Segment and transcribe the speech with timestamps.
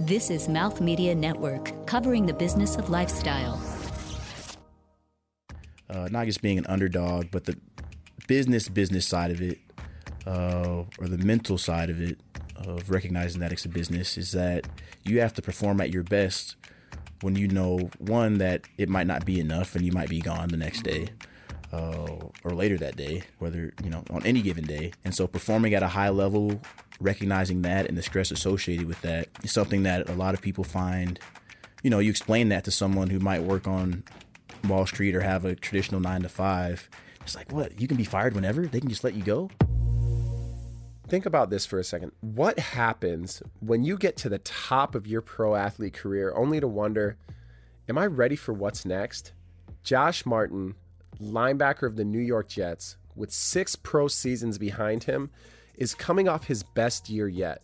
[0.00, 3.60] This is Mouth Media Network, covering the business of lifestyle.
[5.90, 7.54] Uh, not just being an underdog, but the
[8.26, 9.58] business business side of it,
[10.26, 12.18] uh, or the mental side of it,
[12.56, 14.66] of recognizing that it's a business, is that
[15.04, 16.56] you have to perform at your best
[17.20, 20.48] when you know one that it might not be enough and you might be gone
[20.48, 21.08] the next day.
[21.72, 25.72] Uh, or later that day, whether you know on any given day, and so performing
[25.72, 26.60] at a high level
[27.00, 30.64] recognizing that and the stress associated with that is something that a lot of people
[30.64, 31.18] find.
[31.82, 34.04] You know, you explain that to someone who might work on
[34.68, 36.88] Wall Street or have a traditional nine to five.
[37.22, 37.80] It's like, what?
[37.80, 38.66] You can be fired whenever?
[38.66, 39.50] They can just let you go?
[41.08, 42.12] Think about this for a second.
[42.20, 46.68] What happens when you get to the top of your pro athlete career only to
[46.68, 47.16] wonder,
[47.88, 49.32] am I ready for what's next?
[49.82, 50.74] Josh Martin,
[51.20, 55.30] linebacker of the New York Jets, with six pro seasons behind him,
[55.76, 57.62] is coming off his best year yet,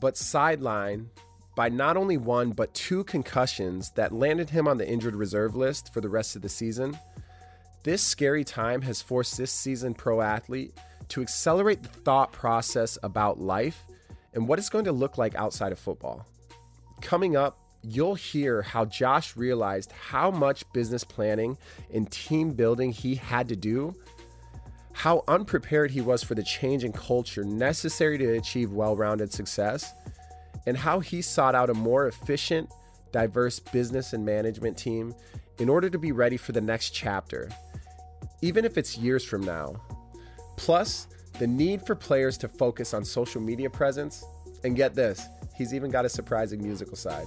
[0.00, 1.06] but sidelined
[1.54, 5.92] by not only one, but two concussions that landed him on the injured reserve list
[5.92, 6.96] for the rest of the season.
[7.82, 10.74] This scary time has forced this seasoned pro athlete
[11.08, 13.84] to accelerate the thought process about life
[14.32, 16.26] and what it's going to look like outside of football.
[17.00, 21.56] Coming up, you'll hear how Josh realized how much business planning
[21.92, 23.94] and team building he had to do
[25.00, 29.94] how unprepared he was for the change in culture necessary to achieve well rounded success,
[30.66, 32.70] and how he sought out a more efficient,
[33.10, 35.14] diverse business and management team
[35.58, 37.48] in order to be ready for the next chapter,
[38.42, 39.74] even if it's years from now.
[40.56, 41.06] Plus,
[41.38, 44.22] the need for players to focus on social media presence,
[44.64, 47.24] and get this, he's even got a surprising musical side.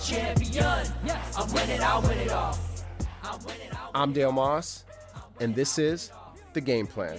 [0.00, 0.64] I am a champion.
[1.36, 2.58] I'm winning, I'll win it all.
[3.22, 4.84] I'm, winning, I'll I'm Dale Moss
[5.40, 6.10] and this is
[6.52, 7.18] the game plan.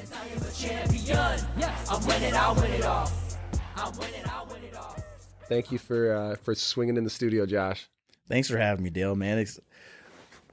[5.48, 7.90] Thank you for uh, for swinging in the studio, Josh.
[8.28, 9.16] Thanks for having me, Dale.
[9.16, 9.60] Man, it's,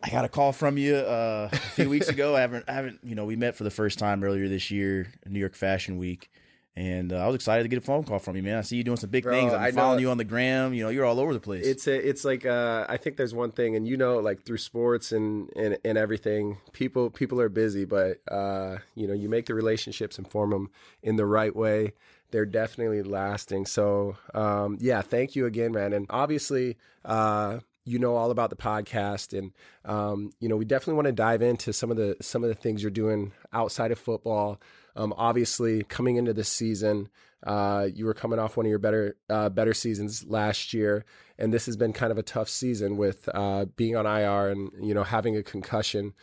[0.03, 2.35] I got a call from you uh, a few weeks ago.
[2.35, 5.13] I haven't, I haven't, you know, we met for the first time earlier this year,
[5.27, 6.31] New York Fashion Week,
[6.77, 8.59] and uh, I was excited to get a phone call from you, man.
[8.59, 9.53] I see you doing some big Bro, things.
[9.53, 10.73] I'm following you on the gram.
[10.73, 11.67] You know, you're all over the place.
[11.67, 14.59] It's a, it's like uh, I think there's one thing, and you know, like through
[14.59, 19.47] sports and and, and everything, people people are busy, but uh, you know, you make
[19.47, 20.71] the relationships and form them
[21.03, 21.95] in the right way.
[22.31, 23.67] They're definitely lasting.
[23.67, 25.95] So, um, yeah, thank you again, man.
[25.95, 29.53] And obviously, uh, you know all about the podcast and
[29.85, 32.55] um, you know we definitely want to dive into some of the some of the
[32.55, 34.61] things you're doing outside of football
[34.99, 37.09] um, obviously, coming into this season,
[37.47, 41.05] uh, you were coming off one of your better uh, better seasons last year,
[41.39, 44.71] and this has been kind of a tough season with uh, being on IR and
[44.83, 46.15] you know having a concussion,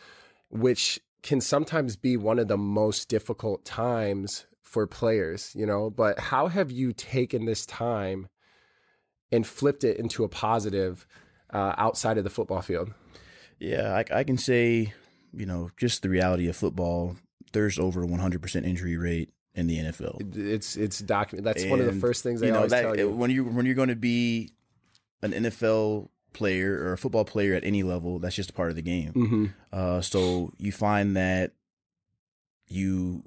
[0.50, 5.52] which can sometimes be one of the most difficult times for players.
[5.54, 8.28] You know, but how have you taken this time
[9.32, 11.06] and flipped it into a positive
[11.50, 12.92] uh, outside of the football field?
[13.58, 14.92] Yeah, I, I can say,
[15.32, 17.16] you know, just the reality of football
[17.52, 20.36] there's over 100% injury rate in the NFL.
[20.36, 21.44] It's it's documented.
[21.44, 23.10] That's and, one of the first things they you know, always that, tell you.
[23.10, 24.52] When you when you're going to be
[25.22, 28.76] an NFL player or a football player at any level, that's just a part of
[28.76, 29.12] the game.
[29.12, 29.46] Mm-hmm.
[29.72, 31.52] Uh, so you find that
[32.68, 33.24] you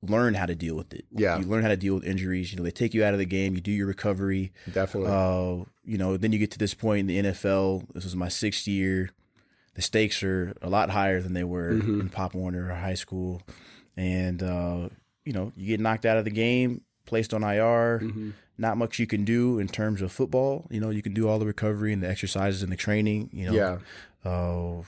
[0.00, 1.04] learn how to deal with it.
[1.12, 2.50] Yeah, you learn how to deal with injuries.
[2.50, 3.54] You know, they take you out of the game.
[3.54, 4.52] You do your recovery.
[4.72, 5.10] Definitely.
[5.12, 7.92] Uh, you know, then you get to this point in the NFL.
[7.92, 9.10] This was my sixth year
[9.78, 12.00] the stakes are a lot higher than they were mm-hmm.
[12.00, 13.42] in Pop Warner or high school,
[13.96, 14.88] and uh,
[15.24, 18.00] you know you get knocked out of the game, placed on IR.
[18.02, 18.30] Mm-hmm.
[18.58, 20.66] Not much you can do in terms of football.
[20.68, 23.30] You know, you can do all the recovery and the exercises and the training.
[23.32, 24.28] You know, yeah.
[24.28, 24.82] Uh,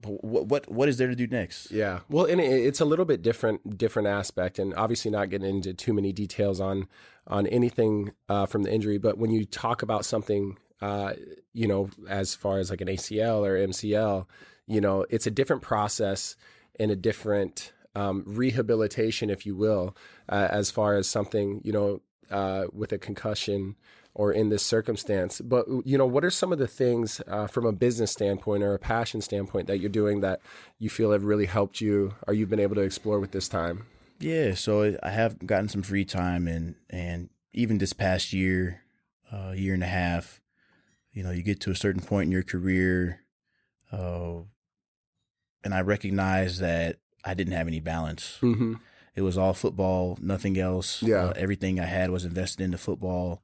[0.00, 1.70] what what what is there to do next?
[1.70, 5.74] Yeah, well, and it's a little bit different different aspect, and obviously not getting into
[5.74, 6.88] too many details on
[7.26, 8.96] on anything uh, from the injury.
[8.96, 11.14] But when you talk about something uh,
[11.52, 14.26] you know, as far as like an ACL or MCL,
[14.66, 16.36] you know, it's a different process
[16.78, 19.96] and a different um, rehabilitation, if you will,
[20.28, 23.76] uh, as far as something, you know, uh, with a concussion
[24.14, 25.40] or in this circumstance.
[25.40, 28.74] But, you know, what are some of the things uh, from a business standpoint or
[28.74, 30.40] a passion standpoint that you're doing that
[30.78, 33.86] you feel have really helped you or you've been able to explore with this time?
[34.20, 38.82] Yeah, so I have gotten some free time and, and even this past year,
[39.32, 40.40] uh, year and a half,
[41.18, 43.24] you know, you get to a certain point in your career,
[43.90, 44.36] uh,
[45.64, 48.38] and I recognized that I didn't have any balance.
[48.40, 48.74] Mm-hmm.
[49.16, 51.02] It was all football, nothing else.
[51.02, 53.42] Yeah, uh, everything I had was invested into football,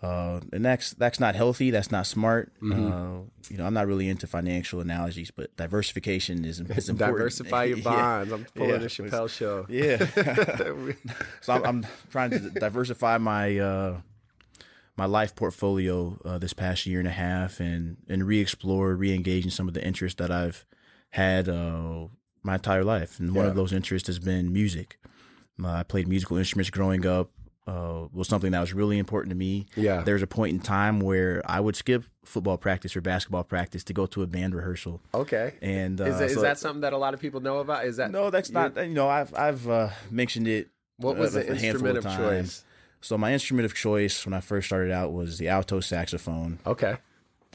[0.00, 1.72] uh, and that's that's not healthy.
[1.72, 2.52] That's not smart.
[2.62, 2.92] Mm-hmm.
[2.92, 7.18] Uh, you know, I'm not really into financial analogies, but diversification is, is important.
[7.18, 8.30] Diversify your bonds.
[8.30, 8.36] yeah.
[8.36, 8.78] I'm pulling yeah.
[8.78, 9.66] the Chappelle show.
[9.68, 10.92] Yeah.
[11.40, 13.96] so I'm, I'm, trying to diversify my uh,
[14.96, 19.50] my life portfolio uh, this past year and a half, and and re-explore, re-engage in
[19.50, 20.64] some of the interests that I've
[21.10, 22.06] had uh,
[22.42, 23.18] my entire life.
[23.20, 24.98] And one of those interests has been music.
[25.62, 27.30] Uh, I played musical instruments growing up.
[27.68, 29.66] Uh, was something that was really important to me.
[29.74, 30.02] Yeah.
[30.02, 33.82] There was a point in time where I would skip football practice or basketball practice
[33.84, 35.02] to go to a band rehearsal.
[35.12, 35.54] Okay.
[35.60, 37.84] And uh, Is, that- is so- that something that a lot of people know about?
[37.84, 38.76] Is that no, that's not.
[38.76, 40.68] You know, I've I've uh, mentioned it.
[40.98, 42.16] What was the instrument of times.
[42.18, 42.64] choice?
[43.00, 46.96] So my instrument of choice when I first started out was the alto saxophone, Okay.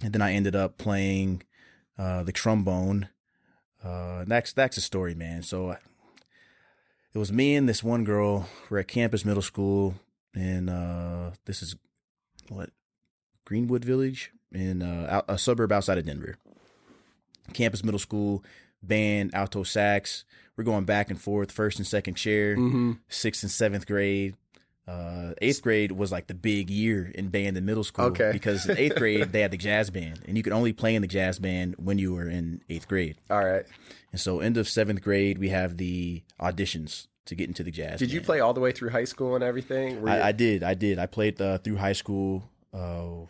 [0.01, 1.43] and then I ended up playing
[1.97, 3.09] uh, the trombone.
[3.83, 5.43] Uh, that's that's a story, man.
[5.43, 8.47] So it was me and this one girl.
[8.69, 9.95] We're at campus middle school,
[10.33, 11.75] and uh, this is
[12.47, 12.69] what
[13.43, 16.35] Greenwood Village in uh, a suburb outside of Denver.
[17.53, 18.43] Campus middle school
[18.81, 20.23] band alto sax.
[20.55, 22.91] We're going back and forth, first and second chair, Mm-hmm.
[23.09, 24.35] sixth and seventh grade.
[24.91, 28.31] Uh, eighth grade was like the big year in band in middle school Okay.
[28.33, 31.01] because in eighth grade they had the jazz band, and you could only play in
[31.01, 33.15] the jazz band when you were in eighth grade.
[33.29, 33.65] All right.
[34.11, 37.99] And so, end of seventh grade, we have the auditions to get into the jazz.
[37.99, 40.05] Did you play all the way through high school and everything?
[40.07, 40.63] I, I did.
[40.63, 40.99] I did.
[40.99, 42.43] I played uh, through high school.
[42.73, 43.25] Uh,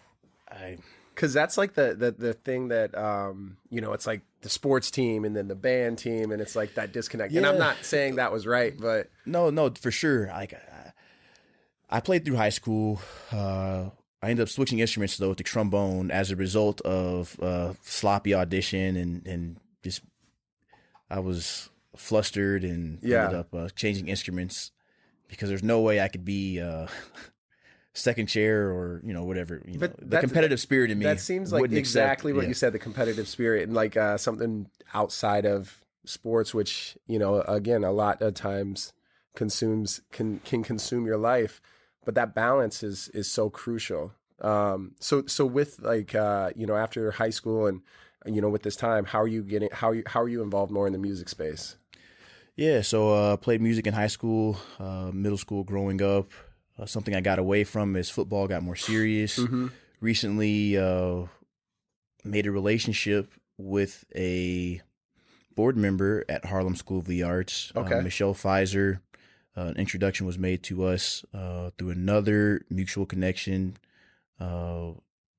[0.49, 0.77] I
[1.13, 4.89] because that's like the, the the thing that um you know it's like the sports
[4.89, 8.15] team and then the band team and it's like that disconnect and i'm not saying
[8.15, 10.27] that was right but no, no, for sure.
[10.27, 10.53] Like
[11.91, 13.01] I, played through high school.
[13.31, 13.89] Uh,
[14.21, 18.95] I ended up switching instruments though to trombone as a result of uh, sloppy audition
[18.95, 20.01] and and just
[21.09, 23.23] I was flustered and Yeah.
[23.25, 24.71] ended up uh, changing instruments
[25.27, 26.88] because there's no way I could be uh,
[27.94, 29.61] second chair or you know whatever.
[29.65, 31.05] You know, But the competitive spirit in me.
[31.05, 32.47] that seems like wouldn't accept- exactly what yeah.
[32.49, 37.41] you said the competitive spirit and like uh something outside of sports which you know
[37.41, 38.94] again a lot of times
[39.35, 41.61] consumes can can consume your life
[42.06, 44.12] but that balance is is so crucial
[44.42, 47.81] um so so with like uh you know after high school and
[48.25, 50.42] you know with this time how are you getting how are you how are you
[50.42, 51.75] involved more in the music space
[52.56, 56.27] Yeah, so uh, played music in high school, uh, middle school, growing up.
[56.77, 59.39] Uh, something I got away from as football got more serious.
[59.39, 59.68] Mm-hmm.
[60.01, 61.27] Recently, uh,
[62.24, 64.81] made a relationship with a
[65.56, 68.01] board member at Harlem School of the Arts, uh, Okay.
[68.01, 69.00] Michelle Pfizer.
[69.57, 73.75] Uh, an introduction was made to us uh, through another mutual connection,
[74.39, 74.92] uh,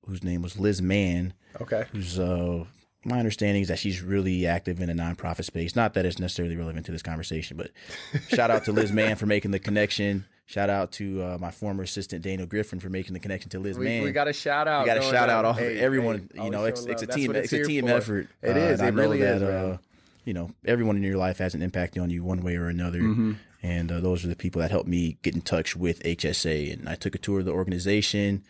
[0.06, 2.64] whose name was Liz Mann okay who's uh
[3.04, 5.74] my understanding is that she's really active in a nonprofit space.
[5.76, 7.70] Not that it's necessarily relevant to this conversation, but
[8.28, 10.24] shout out to Liz Mann for making the connection.
[10.46, 13.76] Shout out to uh, my former assistant Daniel Griffin for making the connection to Liz
[13.76, 14.02] We, Mann.
[14.04, 14.84] we got to shout out.
[14.84, 16.28] We got going shout out all Hey, everyone.
[16.34, 17.28] hey, you know, it's it's a team.
[17.28, 17.92] what It's a team for.
[17.92, 18.28] effort.
[18.40, 18.80] It Uh, is.
[18.80, 19.70] I It know really that, is, man.
[19.72, 19.76] Uh,
[20.24, 23.00] you know, everyone in your life has an impact on you one way or another.
[23.00, 23.32] Mm-hmm.
[23.62, 26.72] And uh, those are the people that helped me get in touch with HSA.
[26.72, 28.42] And I took a tour of the organization.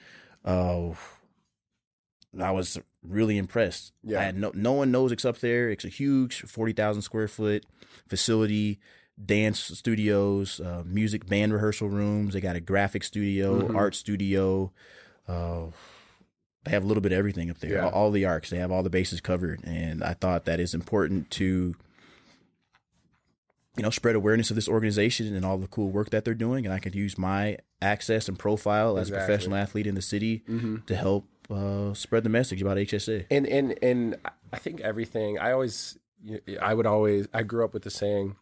[0.45, 0.93] Uh,
[2.41, 3.93] I was really impressed.
[4.03, 4.21] Yeah.
[4.21, 5.69] I had no no one knows it's up there.
[5.69, 7.67] It's a huge forty thousand square foot
[8.09, 8.81] facility,
[9.23, 12.33] dance studios, uh, music band rehearsal rooms.
[12.33, 13.77] They got a graphic studio, Mm-hmm.
[13.77, 14.73] art studio.
[15.29, 15.67] Uh,
[16.65, 17.73] they have a little bit of everything up there.
[17.73, 17.85] Yeah.
[17.87, 18.49] All, all the arcs.
[18.49, 21.75] They have all the bases covered, and I thought that is important to.
[23.77, 26.67] You know, spread awareness of this organization and all the cool work that they're doing,
[26.67, 30.43] and I could use my access and profile as a professional athlete in the city
[30.87, 33.27] to help uh, spread the message about HSA.
[33.31, 34.17] And and and
[34.53, 35.39] I think everything.
[35.39, 35.99] I always,
[36.61, 37.29] I would always.
[37.33, 38.37] I grew up with the saying,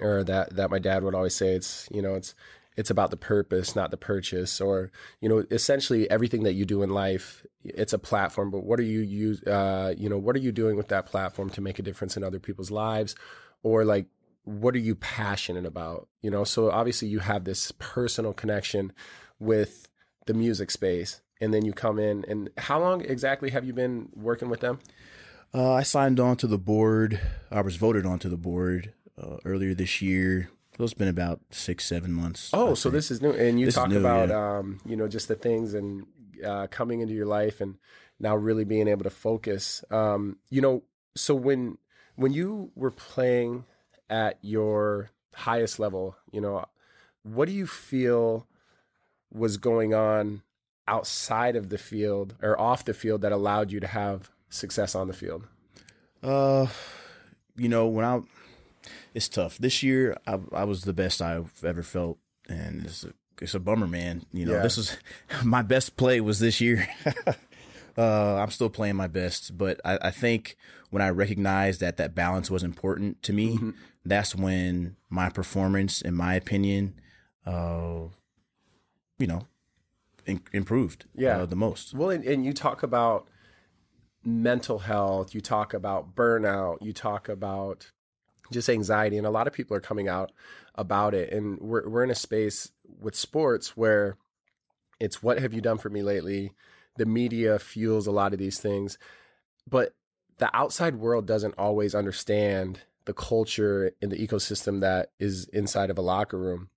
[0.00, 1.54] or that that my dad would always say.
[1.54, 2.34] It's you know, it's
[2.76, 6.82] it's about the purpose, not the purchase, or you know, essentially everything that you do
[6.82, 7.44] in life.
[7.64, 9.42] It's a platform, but what are you use?
[9.42, 12.24] Uh, you know, what are you doing with that platform to make a difference in
[12.24, 13.14] other people's lives,
[13.62, 14.06] or like
[14.44, 16.08] what are you passionate about?
[16.20, 18.92] You know, so obviously you have this personal connection
[19.38, 19.88] with
[20.26, 22.24] the music space, and then you come in.
[22.28, 24.78] And how long exactly have you been working with them?
[25.54, 27.20] Uh, I signed on to the board.
[27.50, 30.48] I was voted onto the board uh, earlier this year.
[30.76, 32.50] So it's been about six, seven months.
[32.54, 34.58] Oh, so this is new, and you This is talk new, about yeah.
[34.58, 36.06] um, you know just the things and
[36.44, 37.76] uh, coming into your life, and
[38.18, 39.84] now really being able to focus.
[39.90, 40.82] Um, you know,
[41.14, 41.76] so when
[42.16, 43.64] when you were playing
[44.12, 46.64] at your highest level, you know,
[47.22, 48.46] what do you feel
[49.32, 50.42] was going on
[50.86, 55.06] outside of the field or off the field that allowed you to have success on
[55.08, 55.46] the field?
[56.22, 56.66] Uh,
[57.56, 58.20] you know, when I,
[59.14, 59.56] it's tough.
[59.58, 63.60] This year, I, I was the best I've ever felt, and it's a, it's a
[63.60, 64.26] bummer, man.
[64.32, 64.62] You know, Yeah.
[64.62, 64.96] this was
[65.44, 66.86] my best play was this year.
[67.96, 70.56] uh, I'm still playing my best, but I, I think
[70.90, 73.58] when I recognized that that balance was important to me,
[74.04, 76.94] that's when my performance, in my opinion,
[77.46, 78.04] uh,
[79.18, 79.46] you know,
[80.26, 81.06] in- improved.
[81.14, 81.38] Yeah.
[81.38, 81.94] uh, the most.
[81.94, 83.28] Well, and, and you talk about
[84.24, 87.90] mental health, you talk about burnout, you talk about
[88.50, 90.32] just anxiety, and a lot of people are coming out
[90.74, 91.32] about it.
[91.32, 92.70] And we're we're in a space
[93.00, 94.16] with sports where
[95.00, 96.52] it's what have you done for me lately?
[96.96, 98.98] The media fuels a lot of these things,
[99.68, 99.94] but
[100.38, 105.98] the outside world doesn't always understand the culture and the ecosystem that is inside of
[105.98, 106.68] a locker room.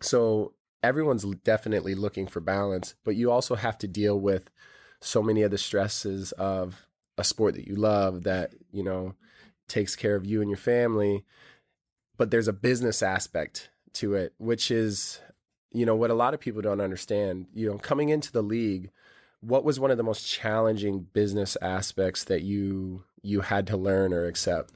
[0.00, 4.50] So everyone's definitely looking for balance, but you also have to deal with
[5.00, 6.86] so many of the stresses of
[7.18, 9.14] a sport that you love that, you know,
[9.68, 11.24] takes care of you and your family.
[12.16, 15.20] But there's a business aspect to it, which is,
[15.72, 17.46] you know, what a lot of people don't understand.
[17.52, 18.90] You know, coming into the league,
[19.46, 24.12] what was one of the most challenging business aspects that you you had to learn
[24.12, 24.72] or accept?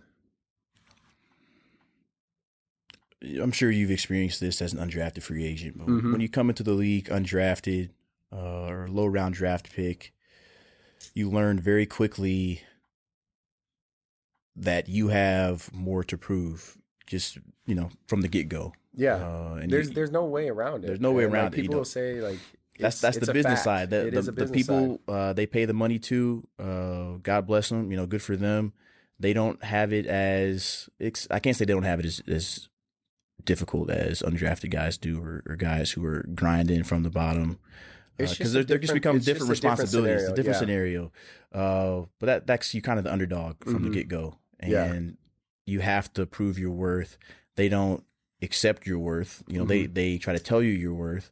[3.22, 5.76] I'm sure you've experienced this as an undrafted free agent.
[5.78, 6.12] But Mhm.
[6.12, 7.90] when you come into the league undrafted
[8.32, 10.14] uh, or low round draft pick,
[11.14, 12.62] you learn very quickly
[14.56, 16.78] that you have more to prove.
[17.06, 18.72] Just you know, from the get go.
[18.94, 19.16] Yeah.
[19.16, 20.88] Uh, and there's you- there's no way around it.
[20.88, 21.62] There's no way And, like, around it.
[21.62, 22.38] People will say like
[22.80, 23.64] that's that's the business fact.
[23.64, 23.90] side.
[23.90, 26.46] The, the, the people uh, they pay the money to.
[26.58, 27.90] Uh, God bless them.
[27.90, 28.72] You know, good for them.
[29.18, 32.68] They don't have it as it's, I can't say they don't have it as, as
[33.44, 37.58] difficult as undrafted guys do, or, or guys who are grinding from the bottom.
[38.16, 40.37] Because a they're, they're just different- become it's just different a different responsibilities, scenario, a
[40.37, 40.60] different yeah.
[40.60, 41.12] scenario.
[41.52, 43.84] Uh, but that that's you kind of the underdog from Mhm.
[43.84, 45.00] the get go, and Yeah.
[45.66, 47.18] you have to prove your worth.
[47.56, 48.04] They don't
[48.42, 49.42] accept your worth.
[49.49, 49.92] You know, they Mm-hmm.
[49.94, 51.30] they try to tell you your worth,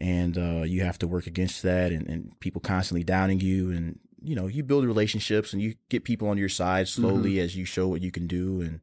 [0.00, 1.92] and uh, you have to work against that.
[1.92, 6.04] And, and people constantly downing you, and you know, you build relationships and you get
[6.04, 7.44] people on your side slowly Mm-hmm.
[7.44, 8.80] as you show what you can do, and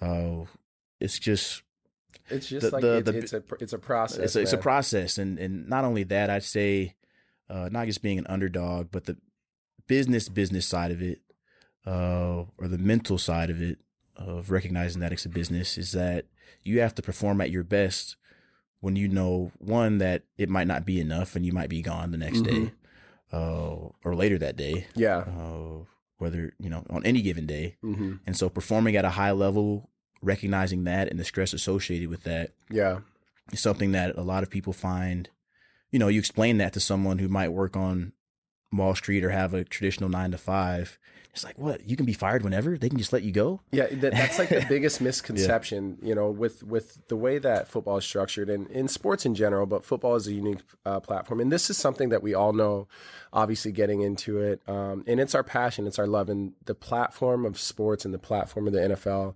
[0.00, 0.44] uh,
[1.00, 1.62] it's just
[2.28, 4.18] It's just the- like the- it's, the- it's a it's a process.
[4.24, 6.94] it's a, it's a process, and and not only that, I'd say,
[7.48, 9.16] uh, not just being an underdog, but the
[9.86, 11.20] business business side of it,
[11.86, 13.78] uh, or the mental side of it,
[14.16, 16.26] of recognizing that it's a business, is that
[16.62, 18.16] you have to perform at your best
[18.86, 22.12] when you know one that it might not be enough, and you might be gone
[22.12, 22.72] the next day,
[23.32, 23.74] uh,
[24.04, 25.24] or later that day, Yeah.
[25.26, 25.84] uh,
[26.18, 29.90] whether you know on any given day, hmm and so performing at a high level,
[30.22, 33.00] recognizing that and the stress associated with that Yeah.
[33.52, 35.30] is something that a lot of people find.
[35.90, 38.12] You know, you explain that to someone who might work on
[38.72, 40.96] Wall Street or have a traditional nine to five.
[41.36, 41.86] It's like, what?
[41.86, 42.78] You can be fired whenever?
[42.78, 43.60] They can just let you go?
[43.70, 47.98] Yeah, that, that's like the biggest misconception, you know, with with the way that football
[47.98, 51.52] is structured and in sports in general, but football is a unique uh, platform, and
[51.52, 52.88] this is something that we all know.
[53.34, 57.44] Obviously, getting into it, um, and it's our passion, it's our love, and the platform
[57.44, 59.34] of sports and the platform of the NFL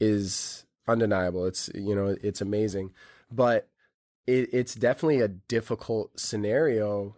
[0.00, 1.44] is undeniable.
[1.44, 2.94] It's you know, it's amazing,
[3.30, 3.68] but
[4.26, 7.14] it, it's definitely a difficult scenario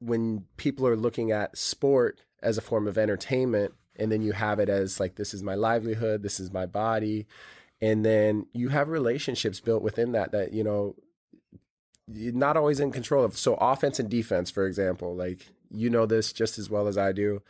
[0.00, 4.58] when people are looking at sport as a form of entertainment and then you have
[4.58, 7.26] it as like this is my livelihood this is my body
[7.80, 10.94] and then you have relationships built within that that you know
[12.12, 16.06] you're not always in control of so offense and defense for example like you know
[16.06, 17.42] this just as well as i do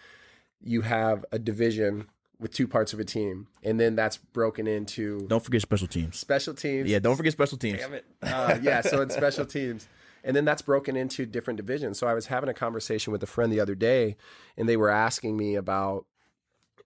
[0.62, 2.06] you have a division
[2.38, 6.18] with two parts of a team and then that's broken into Don't forget special teams.
[6.18, 7.80] special teams Yeah, don't forget special teams.
[7.80, 8.04] Damn it.
[8.22, 9.88] Uh, yeah, so in special teams.
[10.26, 12.00] And then that's broken into different divisions.
[12.00, 14.16] So I was having a conversation with a friend the other day,
[14.56, 16.04] and they were asking me about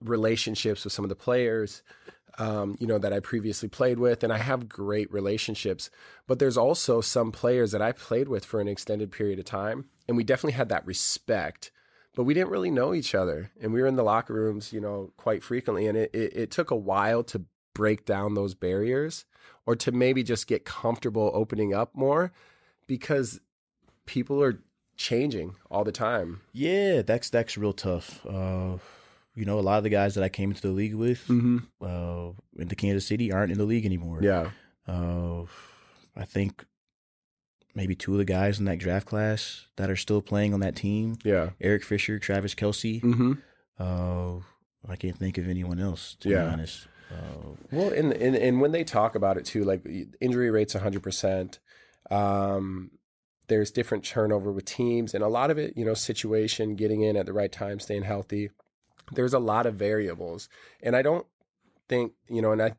[0.02, 1.82] relationships with some of the players,
[2.38, 4.23] um, you know, that I previously played with.
[4.23, 5.90] And I have great relationships.
[6.26, 9.87] But there's also some players that I played with for an extended period of time.
[10.06, 11.70] And we definitely had that respect.
[12.14, 13.52] But we didn't really know each other.
[13.59, 15.87] And we were in the locker rooms, you know, quite frequently.
[15.87, 19.25] And it, it, it took a while to break down those barriers
[19.64, 22.32] or to maybe just get comfortable opening up more
[22.90, 23.40] because
[24.04, 24.59] people are
[24.97, 26.40] changing all the time.
[26.52, 28.26] Yeah, that's that's real tough.
[28.26, 28.78] Uh,
[29.37, 31.59] you know, a lot of the guys that I came into the league with Mm-hmm.
[31.80, 34.18] uh, into Kansas City aren't in the league anymore.
[34.20, 34.50] Yeah.
[34.88, 35.42] Uh,
[36.16, 36.64] I think
[37.76, 40.75] maybe two of the guys in that draft class that are still playing on that
[40.75, 41.50] team Yeah.
[41.61, 43.00] Eric Fisher, Travis Kelce.
[43.00, 43.32] Mm-hmm.
[43.78, 44.40] Uh,
[44.88, 46.47] I can't think of anyone else, to Yeah.
[46.47, 46.88] be honest.
[47.11, 49.87] Uh, Well, and, and and when they talk about it too, like
[50.20, 51.59] injury rates 100%.
[52.11, 52.93] Um,
[53.49, 57.17] there's different turnover with teams, and a lot of it, you know, situation, getting in
[57.17, 58.50] at the right time, staying healthy.
[59.12, 60.49] There's a lot of variables,
[60.83, 61.26] and I don't
[61.88, 62.73] think you know, and I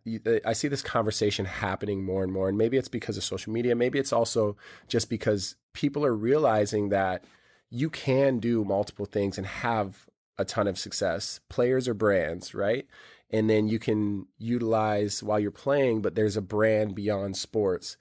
[0.46, 3.76] I see this conversation happening more and more, and maybe it's because of social media,
[3.76, 4.56] maybe it's also
[4.88, 7.26] just because people are realizing that
[7.70, 10.08] you can do multiple things and have
[10.38, 11.42] a ton of success.
[11.50, 12.88] Players are brands, right?
[13.30, 17.98] And then you can utilize while you're playing, but there's a brand beyond sports.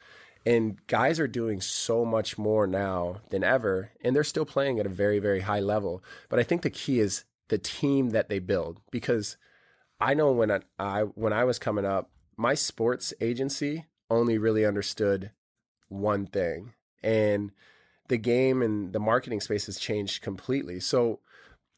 [0.47, 4.87] And guys are doing so much more now than ever, and they're still playing at
[4.87, 6.03] a very, very high level.
[6.31, 9.37] But I think the key is the team that they build because
[10.01, 14.65] I know when I, I when I was coming up, my sports agency only really
[14.65, 15.31] understood
[15.89, 17.53] one thing, and
[18.09, 20.81] the game and the marketing space has changed completely.
[20.81, 21.21] So,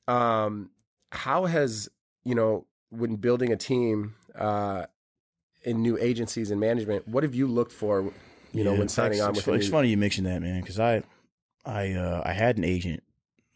[0.06, 0.70] um,
[1.10, 1.88] how has
[2.24, 4.86] you know when building a team uh,
[5.64, 8.12] in new agencies and management, what have you looked for?
[8.52, 10.42] You know, Yeah, when signing it's, on it's, with a it's funny you mentioned that,
[10.42, 11.02] man, because I,
[11.64, 13.02] I, uh, I had an agent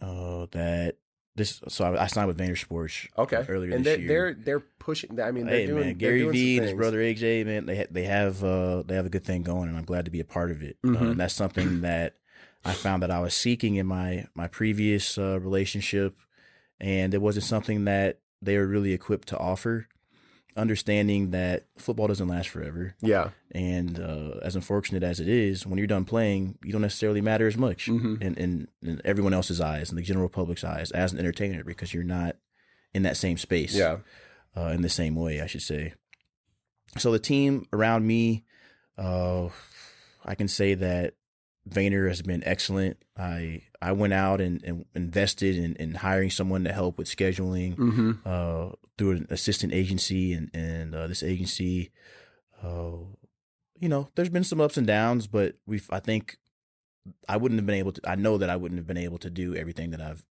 [0.01, 0.97] uh, that
[1.35, 1.61] this.
[1.69, 3.07] So I, I signed with Vayner Sports.
[3.19, 4.09] Okay, earlier and this they're, year.
[4.09, 5.21] they're they're pushing.
[5.21, 7.77] I mean, they're hey doing man, Gary doing Vee and his brother AJ, man, they
[7.79, 10.21] ha- they have uh, they have a good thing going, and I'm glad to be
[10.21, 10.77] a part of it.
[10.85, 11.11] Uh, Mhm.
[11.13, 12.15] and that's something that
[12.65, 16.17] I found that I was seeking in my my previous uh, relationship,
[16.81, 19.89] and it wasn't something that they were really equipped to offer.
[20.57, 25.77] Understanding that football doesn't last forever, Yeah, and uh, as unfortunate as it is, when
[25.77, 28.23] you're done playing, you don't necessarily matter as much Mhm.
[28.23, 31.93] in, in in everyone else's eyes, in the general public's eyes, as an entertainer, because
[31.93, 32.37] you're not
[32.95, 33.99] in that same space yeah,
[34.57, 35.93] uh, in the same way, I should say.
[36.97, 38.45] So the team around me,
[38.97, 39.51] uh,
[40.25, 41.15] I can say that
[41.69, 42.97] Vayner has been excellent.
[43.17, 47.77] I I went out and, and invested in, in hiring someone to help with scheduling
[47.77, 48.13] mm-hmm.
[48.25, 51.91] uh, through an assistant agency, and and uh, this agency,
[52.63, 52.99] uh,
[53.81, 56.37] you know, there's been some ups and downs, but we've I think
[57.29, 58.01] I wouldn't have been able to.
[58.09, 60.25] I know that I wouldn't have been able to do everything that I've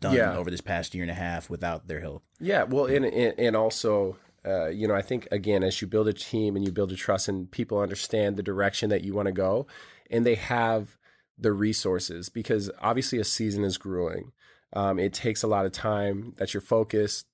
[0.00, 0.36] done Yeah.
[0.36, 2.22] over this past year and a half without their help.
[2.40, 6.08] Yeah, well, and and, and also, uh, you know, I think again, as you build
[6.08, 9.26] a team and you build a trust, and people understand the direction that you want
[9.26, 9.66] to go,
[10.10, 10.96] and they have
[11.38, 14.32] the resources because obviously a season is grueling.
[14.72, 17.26] Um, it takes a lot of time that you're focused,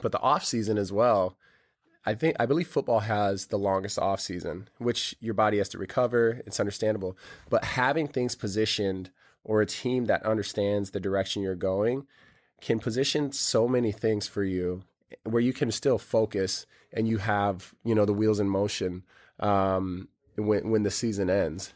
[0.00, 1.36] but the off season as well.
[2.04, 5.78] I think I believe football has the longest off season, which your body has to
[5.78, 6.40] recover.
[6.46, 7.16] It's understandable,
[7.50, 9.10] but having things positioned
[9.42, 12.06] or a team that understands the direction you're going
[12.60, 14.82] can position so many things for you
[15.24, 19.04] where you can still focus and you have you know the wheels in motion
[19.40, 21.72] um, when when the season ends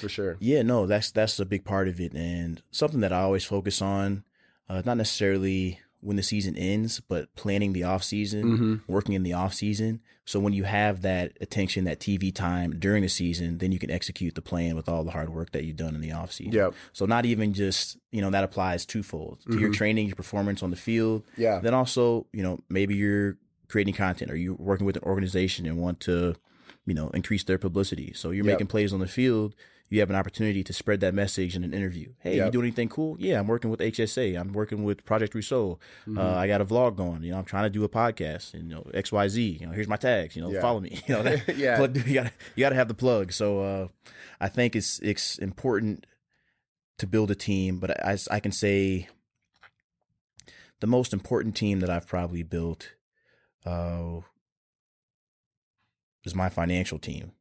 [0.00, 0.36] for sure.
[0.40, 3.80] Yeah, no, that's that's a big part of it, and something that I always focus
[3.82, 4.24] on.
[4.68, 8.80] Uh, not necessarily when the season ends, but planning the off season, Mhm.
[8.88, 10.00] working in the off season.
[10.24, 13.90] So when you have that attention, that TV time during the season, then you can
[13.90, 16.54] execute the plan with all the hard work that you've done in the off season.
[16.54, 16.74] Yep.
[16.92, 20.70] So not even just you know that applies twofold to your training, your performance on
[20.70, 21.22] the field.
[21.36, 21.60] Yeah.
[21.60, 23.36] Then also you know maybe you're
[23.68, 26.34] creating content or you're working with an organization and want to
[26.86, 28.12] you know increase their publicity.
[28.14, 28.54] So you're Yep.
[28.54, 29.54] making plays on the field.
[29.92, 32.14] You have an opportunity to spread that message in an interview.
[32.20, 32.52] Hey, you Yep.
[32.52, 33.14] doing anything cool?
[33.18, 34.40] Yeah, I'm working with HSA.
[34.40, 35.78] I'm working with Project Rousseau.
[36.08, 36.16] Mm-hmm.
[36.16, 37.22] Uh, I got a vlog going.
[37.22, 38.54] You know, I'm trying to do a podcast.
[38.54, 39.58] And, you know, X Y Z.
[39.60, 40.34] You know, here's my tags.
[40.34, 40.62] You know, Yeah.
[40.62, 40.98] follow me.
[41.06, 41.76] You know, that, Yeah.
[41.76, 43.32] plug- you got you got to have the plug.
[43.32, 43.88] So uh,
[44.40, 46.06] I think it's it's important
[46.96, 49.08] to build a team, but I, I can say
[50.80, 52.94] the most important team that I've probably built
[53.66, 54.20] uh,
[56.24, 57.32] is my financial team.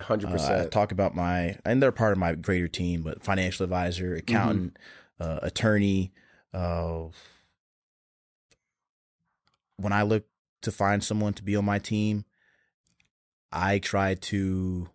[0.00, 0.72] Hundred Uh, percent.
[0.72, 4.76] talk about my, and they're part of my greater team, but financial advisor, accountant,
[5.18, 6.12] uh, attorney.
[6.52, 7.04] Uh,
[9.78, 10.26] when I look
[10.62, 12.24] to find someone to be on my team,
[13.52, 14.88] I try to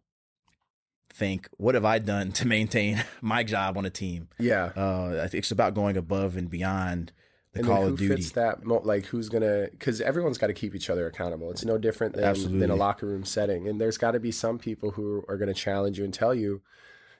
[1.13, 4.29] think, what have I done to maintain my job on a team?
[4.39, 4.65] Yeah.
[4.75, 7.11] Uh, it's about going above and beyond
[7.53, 8.15] the and Call of Duty.
[8.15, 8.63] fits that?
[8.63, 9.67] Mo- like who's gonna?
[9.71, 11.51] Because everyone's got to keep each other accountable.
[11.51, 13.67] It's no different than, than a locker room setting.
[13.67, 16.33] And there's got to be some people who are going to challenge you and tell
[16.33, 16.61] you,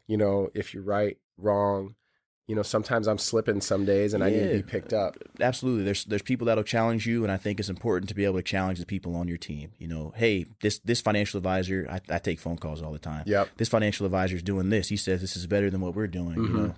[0.08, 1.96] you know, if you're right, wrong.
[2.48, 5.16] You know, sometimes I'm slipping some days, and I need to be picked up.
[5.40, 8.36] absolutely there's there's people that'll challenge you and i think it's important to be able
[8.36, 12.02] to challenge the people on your team you know hey this this financial advisor i,
[12.14, 13.52] I take phone calls all the time Yep.
[13.58, 16.36] this financial advisor is doing this he says this is better than what we're doing
[16.36, 16.54] you Mhm.
[16.56, 16.76] know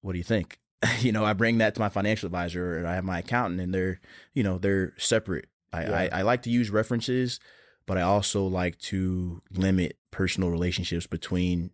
[0.00, 0.58] what do you think
[1.00, 3.74] you know i bring that to my financial advisor and i have my accountant and
[3.74, 4.00] they're
[4.34, 5.98] you know they're separate I, Yeah.
[6.12, 7.38] I, I like to use references
[7.86, 11.70] but i also like to limit personal relationships between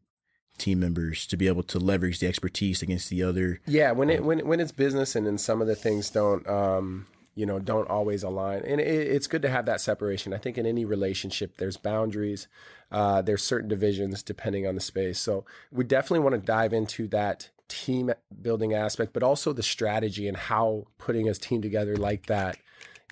[0.58, 4.24] team members to be able to leverage the expertise against the other Yeah, when it
[4.24, 7.88] when when it's business and then some of the things don't um you know don't
[7.90, 10.32] always align, and it, it's good to have that separation.
[10.32, 12.48] I think in any relationship, there's boundaries,
[12.90, 15.18] uh, there's certain divisions depending on the space.
[15.18, 20.28] So we definitely want to dive into that team building aspect, but also the strategy
[20.28, 22.58] and how putting a team together like that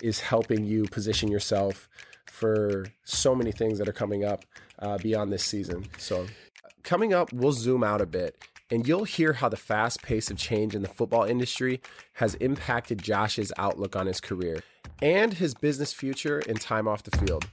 [0.01, 1.87] is helping you position yourself
[2.25, 4.43] for so many things that are coming up
[4.79, 5.85] uh, beyond this season.
[5.97, 6.27] So
[6.83, 8.37] coming up, we'll zoom out a bit
[8.69, 11.81] and you'll hear how the fast pace of change in the football industry
[12.13, 14.61] has impacted Josh's outlook on his career
[15.01, 17.45] and his business future and time off the field.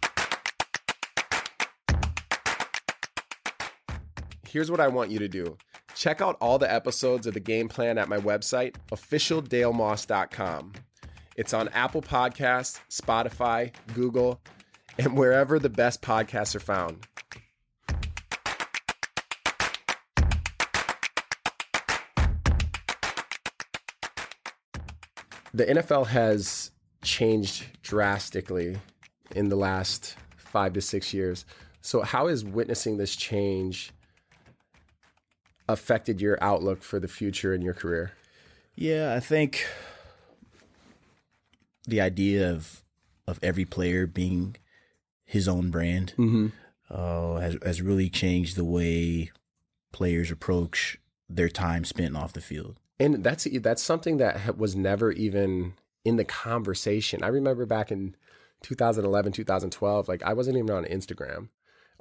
[4.52, 5.56] here's what I want you to do.
[5.94, 10.72] Check out all the episodes of the game plan at my website, officialdalemoss.com.
[11.36, 14.40] It's on Apple Podcasts, Spotify, Google,
[14.98, 17.06] and wherever the best podcasts are found.
[25.54, 26.70] The NFL has
[27.02, 28.78] changed drastically
[29.34, 31.44] in the last five to six years.
[31.82, 33.92] So, how is witnessing this change
[35.72, 38.12] affected your outlook for the future in your career?
[38.74, 39.66] Yeah, I think
[41.86, 42.82] the idea of
[43.26, 44.56] of every player being
[45.24, 46.14] his own brand
[46.90, 49.30] uh, has has really changed the way
[49.92, 52.78] players approach their time spent off the field.
[52.98, 57.22] And that's that's something that was never even in the conversation.
[57.22, 58.14] I remember back in
[58.62, 61.48] 2011, 2012, like I wasn't even on Instagram,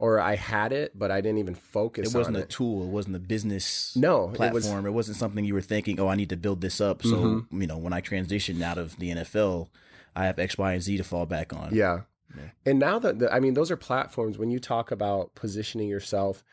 [0.02, 2.14] or I had it, but I didn't even focus.
[2.14, 2.50] It wasn't a it.
[2.50, 2.84] tool.
[2.84, 4.54] It wasn't a business No, it platform.
[4.54, 4.88] was- Mm-hmm.
[4.88, 7.04] It, was, not something you were thinking, oh, I need to build this up.
[7.04, 9.68] So you know, when I transitioned out of the NFL,
[10.16, 11.70] I have X, Y, and Z to fall back on.
[11.74, 12.02] Yeah.
[12.66, 16.44] And now that the, I mean, those are platforms when you talk about positioning yourself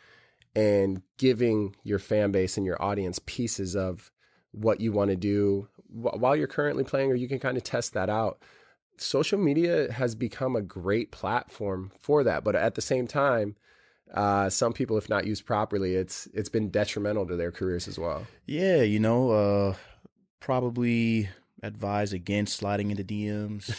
[0.55, 4.11] and giving your fan base and your audience pieces of
[4.53, 7.63] what you want to do wh- while you're currently playing, or you can kind of
[7.63, 8.43] test that out.
[9.01, 13.57] Social media has become a great platform for that, but at the same time,
[14.15, 17.99] uh, some people, if not used properly, it's it's been detrimental to their careers as
[17.99, 18.27] well.
[18.47, 19.75] Yeah, you know, uh,
[20.41, 21.29] probably
[21.63, 23.71] advise against sliding into DMs,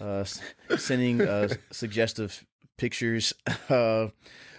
[0.00, 2.46] uh, sending uh, suggestive
[2.76, 3.32] pictures.
[3.68, 4.08] Uh,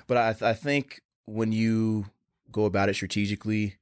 [0.06, 2.06] but I, I think when you
[2.52, 3.76] go about it strategically,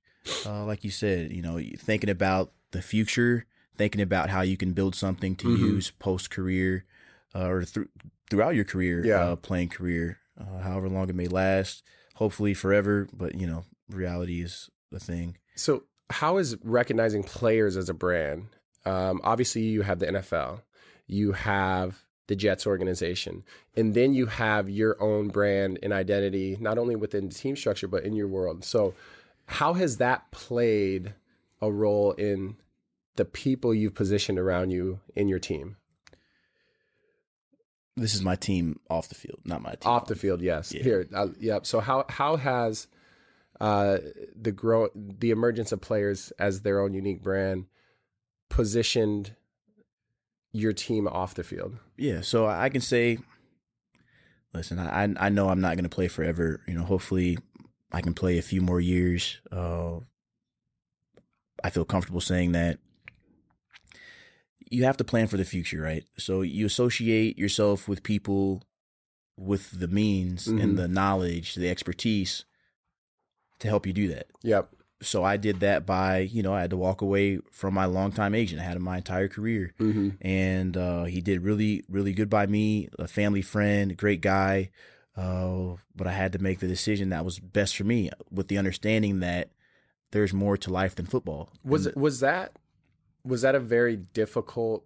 [0.46, 3.46] uh, like you said, you know, thinking about the future,
[3.78, 5.58] thinking about how you can build something to Mhm.
[5.58, 6.86] use post career
[7.36, 7.90] uh, or through
[8.30, 9.22] throughout your career, Yeah.
[9.22, 11.82] uh, playing career, uh, however long it may last,
[12.16, 13.08] hopefully forever.
[13.14, 15.38] But you know, reality is the thing.
[15.56, 18.48] So, how is recognizing players as a brand?
[18.86, 20.62] Um, obviously, you have the NFL,
[21.08, 23.44] you have the Jets organization,
[23.76, 27.88] and then you have your own brand and identity, not only within the team structure,
[27.88, 28.66] but in your world.
[28.66, 28.94] So,
[29.46, 31.14] how has that played
[31.62, 32.56] a role in
[33.18, 35.76] the people you've positioned around you in your team?
[37.96, 40.72] This is my team off the field, not my team Off the field, yes.
[40.72, 40.84] Yeah.
[40.84, 41.66] Here, uh, yep.
[41.66, 42.88] So, how how has
[43.60, 43.98] uh,
[44.40, 47.66] the grow the emergence of players as their own unique brand
[48.50, 49.36] positioned
[50.52, 51.78] your team off the field?
[51.98, 53.18] Yeah, so I can say,
[54.54, 56.62] listen, I I- I know I'm not going to play forever.
[56.68, 57.40] You know, hopefully
[57.92, 59.40] I can play a few more years.
[59.52, 60.02] Uh,
[61.64, 62.78] I feel comfortable saying that.
[64.70, 66.04] You have to plan for the future, right?
[66.18, 68.64] So you associate yourself with people
[69.38, 70.62] with the means Mhm.
[70.64, 72.44] and the knowledge, the expertise
[73.60, 74.28] to help you do that.
[74.44, 74.70] Yep.
[75.02, 78.34] So I did that by, you know, I had to walk away from my longtime
[78.34, 78.62] agent.
[78.62, 80.10] I had him my entire career Mm-hmm.
[80.22, 84.72] and uh, he did really really good by me a family friend great guy
[85.16, 88.58] uh, but i had to make the decision that was best for me with the
[88.58, 89.50] understanding that
[90.12, 92.54] there's more to life than football Was And it was that
[93.28, 94.84] was that a very difficult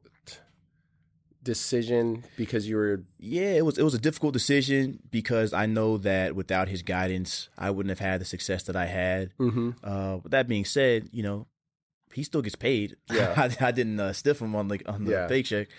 [1.44, 5.98] decision because you were yeah it was it was a difficult decision because i know
[5.98, 9.72] that without his guidance i wouldn't have had the success that i had mm-hmm.
[9.84, 11.48] uh, with that being said you know
[12.14, 13.34] he still gets paid Yeah.
[13.60, 15.28] I, I didn't uh, stiff him on the on the Yeah.
[15.28, 15.70] paycheck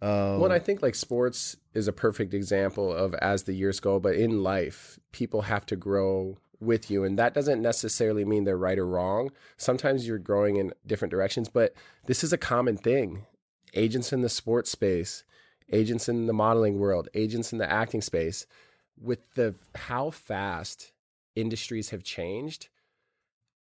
[0.00, 3.98] uh, Well, I think like sports is a perfect example of as the years go,
[3.98, 7.04] but in life, people have to grow with you.
[7.04, 9.30] And that doesn't necessarily mean they're right or wrong.
[9.56, 11.74] Sometimes you're growing in different directions, but
[12.06, 13.26] this is a common thing.
[13.74, 15.24] Agents in the sports space,
[15.72, 18.46] agents in the modeling world, agents in the acting space,
[19.00, 20.92] with the how fast
[21.36, 22.68] industries have changed,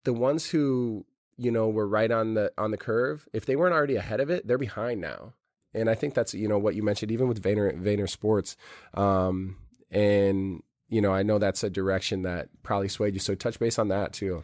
[0.03, 1.05] the ones who,
[1.37, 4.29] you know, were right on the on the curve, if they weren't already ahead of
[4.29, 5.33] it, they're behind now
[5.73, 8.55] and I think that's you know what you mentioned even with Vayner Vayner Sports,
[8.93, 9.57] um,
[9.91, 10.61] and
[10.93, 13.19] you know I know that's a direction that probably swayed you.
[13.19, 14.43] So touch base on that too.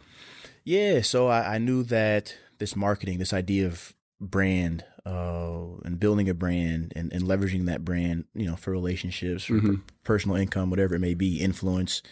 [0.64, 6.28] Yeah, so I, I knew that this marketing, this idea of brand, uh, and building
[6.28, 9.76] a brand and, and leveraging that brand, you know, for relationships, for Mhm.
[9.86, 12.02] per- personal income, whatever it may be, influence,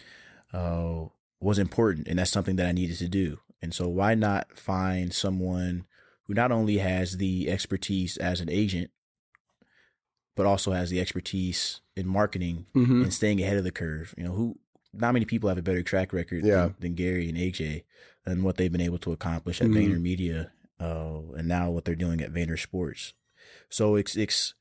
[0.53, 1.05] uh,
[1.39, 3.37] was important, and that's something that I needed to do.
[3.61, 5.85] And so, why not find someone
[6.23, 8.89] who not only has the expertise as an agent,
[10.35, 13.01] but also has the expertise in marketing Mm-hmm.
[13.03, 14.13] and staying ahead of the curve.
[14.17, 14.59] You know, who
[14.93, 16.61] not many people have a better track record Yeah.
[16.63, 17.83] than, than Gary and AJ
[18.25, 19.75] and what they've been able to accomplish at Mhm.
[19.99, 23.13] VaynerMedia, uh, and now what they're doing at Vayner Sports.
[23.69, 24.53] So it's it's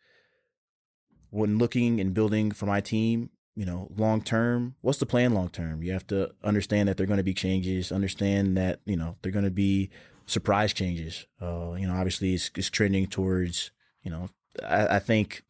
[1.31, 5.49] when looking and building for my team, you know, long term, what's the plan long
[5.51, 5.83] term?
[5.83, 9.17] You have to understand that there are going to be changes, understand that, you know,
[9.23, 9.91] they're going to be
[10.27, 11.27] surprise changes.
[11.41, 13.71] Uh, you know, obviously it's, it's trending towards,
[14.03, 14.29] you know,
[14.65, 15.43] I, I, think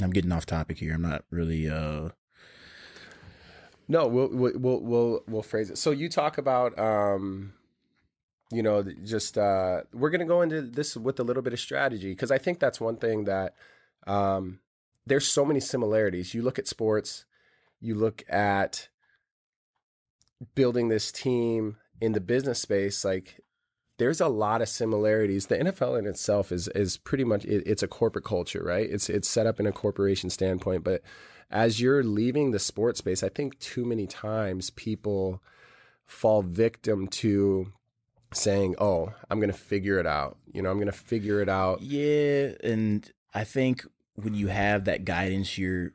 [0.00, 0.94] I'm getting off topic here.
[0.94, 2.10] I'm not really, uh,
[3.88, 5.78] no, we'll, we'll, we'll, we'll phrase it.
[5.78, 7.54] So you talk about, um,
[8.50, 11.60] you know, just, uh, we're going to go into this with a little bit of
[11.60, 12.14] strategy.
[12.14, 13.54] Cause I think that's one thing that,
[14.06, 14.60] um,
[15.06, 16.34] there's so many similarities.
[16.34, 17.24] You look at sports,
[17.80, 18.88] you look at
[20.54, 23.40] building this team in the business space, like
[23.98, 25.46] there's a lot of similarities.
[25.46, 28.88] The NFL in itself is is pretty much it, it's a corporate culture, right?
[28.88, 31.02] It's it's set up in a corporation standpoint, but
[31.50, 35.42] as you're leaving the sports space, I think too many times people
[36.04, 37.72] fall victim to
[38.32, 41.48] saying, "Oh, I'm going to figure it out." You know, I'm going to figure it
[41.48, 41.82] out.
[41.82, 43.84] Yeah, and I think
[44.14, 45.92] when you have that guidance, you're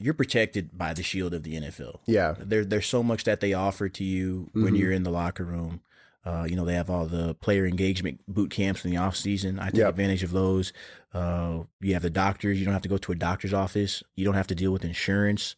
[0.00, 2.00] you're protected by the shield of the NFL.
[2.06, 2.34] Yeah.
[2.38, 4.76] There, there's so much that they offer to you when mm-hmm.
[4.76, 5.82] you're in the locker room.
[6.24, 9.58] Uh, you know, they have all the player engagement boot camps in the off season.
[9.58, 9.90] I take yep.
[9.90, 10.72] advantage of those.
[11.14, 12.58] Uh, you have the doctors.
[12.58, 14.02] You don't have to go to a doctor's office.
[14.16, 15.56] You don't have to deal with insurance.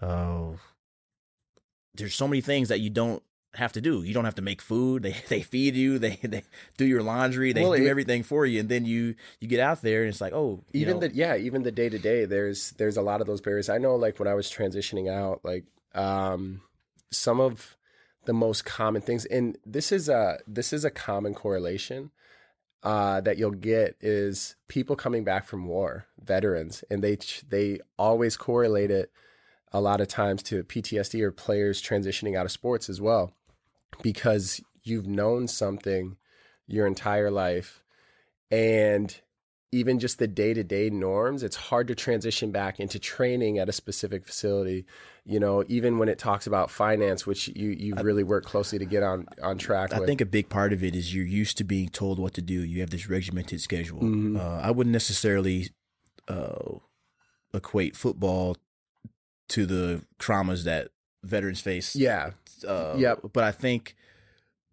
[0.00, 0.52] Uh,
[1.94, 3.22] there's so many things that you don't
[3.56, 4.02] have to do.
[4.02, 5.02] You don't have to make food.
[5.02, 5.98] They they feed you.
[5.98, 6.44] They they
[6.76, 7.52] do your laundry.
[7.52, 8.60] They well, do it, everything for you.
[8.60, 11.08] And then you you get out there and it's like oh even know.
[11.08, 13.68] the yeah even the day to day there's there's a lot of those barriers.
[13.68, 16.60] I know like when I was transitioning out like um
[17.10, 17.76] some of
[18.26, 22.10] the most common things and this is a this is a common correlation
[22.84, 27.16] uh, that you'll get is people coming back from war, veterans, and they
[27.48, 29.10] they always correlate it
[29.72, 33.32] a lot of times to PTSD or players transitioning out of sports as well
[34.02, 36.16] because you've known something
[36.66, 37.82] your entire life
[38.50, 39.20] and
[39.74, 44.24] even just the day-to-day norms it's hard to transition back into training at a specific
[44.24, 44.84] facility
[45.24, 48.84] you know even when it talks about finance which you you really work closely to
[48.84, 50.08] get on on track i with.
[50.08, 52.64] think a big part of it is you're used to being told what to do
[52.64, 54.36] you have this regimented schedule mm-hmm.
[54.36, 55.68] uh, i wouldn't necessarily
[56.28, 56.78] uh,
[57.52, 58.56] equate football
[59.48, 60.88] to the traumas that
[61.22, 62.30] veterans face yeah
[62.66, 63.20] uh, yep.
[63.32, 63.94] But I think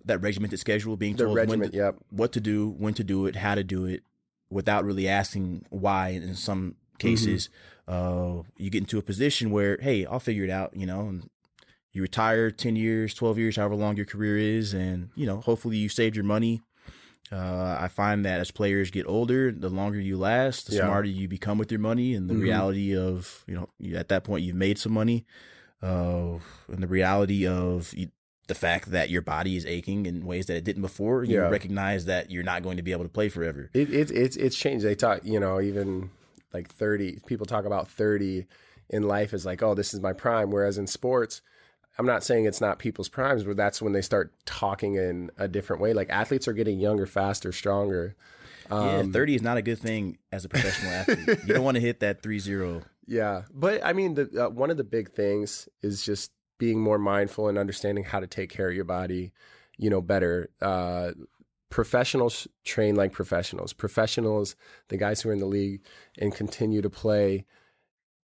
[0.05, 1.95] that regimented schedule, being told regiment, to, yep.
[2.09, 4.03] what to do, when to do it, how to do it,
[4.51, 6.09] without really asking why.
[6.09, 7.49] In some cases,
[7.87, 8.39] mm-hmm.
[8.39, 10.75] uh, you get into a position where, hey, I'll figure it out.
[10.75, 11.29] You know, and
[11.91, 15.77] you retire ten years, twelve years, however long your career is, and you know, hopefully
[15.77, 16.61] you saved your money.
[17.31, 20.81] Uh, I find that as players get older, the longer you last, the yeah.
[20.81, 22.43] smarter you become with your money, and the mm-hmm.
[22.43, 25.25] reality of you know, at that point you've made some money
[25.81, 26.37] uh,
[26.67, 27.93] and the reality of
[28.47, 31.23] the fact that your body is aching in ways that it didn't before.
[31.23, 31.49] You yeah.
[31.49, 33.69] recognize that you're not going to be able to play forever.
[33.73, 34.86] It, it, it's it's changed.
[34.86, 36.10] They talk, you know, even
[36.54, 38.45] like 30, people talk about 30
[38.89, 40.51] in life as like, oh, this is my prime.
[40.51, 41.41] Whereas in sports,
[41.97, 45.47] I'm not saying it's not people's primes, but that's when they start talking in a
[45.47, 45.93] different way.
[45.93, 48.15] Like athletes are getting younger, faster, stronger.
[48.69, 51.39] Um, yeah, 30 is not a good thing as a professional athlete.
[51.45, 54.71] You don't want to hit that 3 0 yeah, but I mean, the uh, one
[54.71, 58.69] of the big things is just being more mindful and understanding how to take care
[58.69, 59.34] of your body,
[59.80, 60.47] you know, better.
[60.62, 61.10] Uh,
[61.71, 63.74] professionals train like professionals.
[63.74, 64.56] Professionals,
[64.89, 65.82] the guys who are in the league
[66.19, 67.45] and continue to play,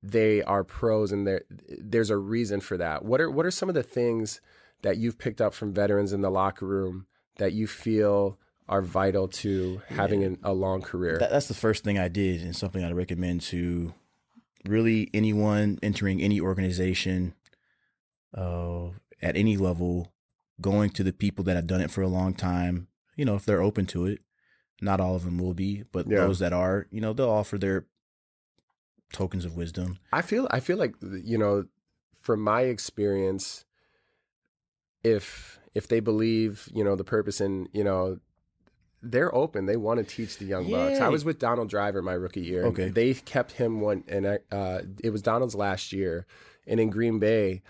[0.03, 1.29] they are pros, and
[1.69, 3.05] there's a reason for that.
[3.05, 4.41] What are what are some of the things
[4.81, 7.05] that you've picked up from veterans in the locker room
[7.37, 10.29] that you feel are vital to having yeah.
[10.29, 11.19] an, a long career?
[11.19, 13.93] That, that's the first thing I did, and something I'd recommend to
[14.65, 17.35] really anyone entering any organization
[18.35, 18.89] uh,
[19.21, 20.13] at any level,
[20.61, 23.45] going to the people that have done it for a long time, you know, if
[23.45, 24.21] they're open to it.
[24.81, 26.19] Not all of them will be, but yeah.
[26.19, 27.87] those that are, you know, they'll offer their
[29.13, 29.99] tokens of wisdom.
[30.13, 31.67] I feel I feel like you know,
[32.21, 33.65] from my experience,
[35.05, 38.19] if if they believe, you know, the purpose and, you know,
[39.03, 39.67] they're open.
[39.67, 41.01] They want to teach the young bucks.
[41.01, 42.65] I was with Donald Driver my rookie year.
[42.67, 46.27] Okay, they kept him one, and uh, it was Donald's last year,
[46.67, 47.63] and in Green Bay,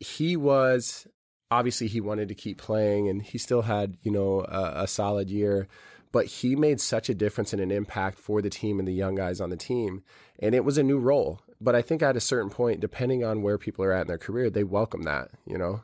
[0.00, 1.06] he was
[1.50, 5.30] obviously he wanted to keep playing, and he still had you know a, a solid
[5.30, 5.68] year,
[6.12, 9.14] but he made such a difference and an impact for the team and the young
[9.14, 10.02] guys on the team,
[10.38, 11.40] and it was a new role.
[11.60, 14.18] But I think at a certain point, depending on where people are at in their
[14.18, 15.30] career, they welcome that.
[15.46, 15.82] You know.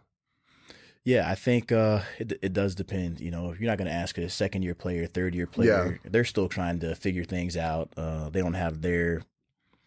[1.04, 3.20] Yeah, I think uh, it it does depend.
[3.20, 6.00] You know, if you're not going to ask a second year player, third year player,
[6.04, 6.10] yeah.
[6.10, 7.92] they're still trying to figure things out.
[7.96, 9.22] Uh, they don't have their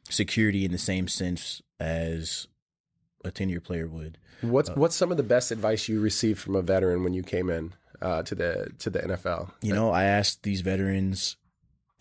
[0.10, 2.48] security in the same sense as
[3.26, 4.18] a ten year player would.
[4.42, 7.24] What's uh, what's some of the best advice you received from a veteran when you
[7.24, 9.52] came in uh, to the to the NFL?
[9.62, 11.38] You know, I asked these veterans,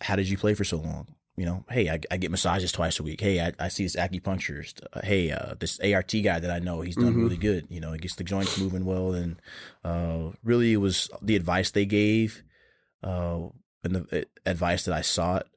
[0.01, 1.07] "How did you play for so long?"
[1.37, 3.19] you know, hey, I, I get massages twice a week.
[3.19, 4.81] Hey, I, I see this acupuncturist.
[4.93, 7.67] Uh, hey, uh, this ART guy that I know, he's done really good.
[7.69, 9.11] You know, it gets the joints moving well.
[9.11, 9.35] And
[9.83, 12.41] uh, really, it was the advice they gave
[13.03, 13.47] uh,
[13.83, 15.47] and the uh, advice that I sought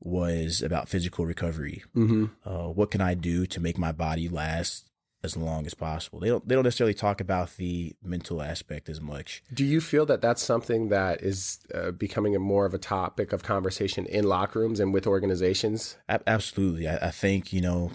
[0.00, 1.82] was about physical recovery.
[1.96, 2.26] Mm-hmm.
[2.44, 4.87] Uh, what can I do to make my body last
[5.28, 6.20] as long as possible?
[6.20, 9.42] They don't they don't necessarily talk about the mental aspect as much.
[9.52, 13.32] Do you feel that that's something that is uh, becoming a more of a topic
[13.32, 15.96] of conversation in locker rooms and with organizations?
[16.08, 17.92] A- absolutely, I, I think you know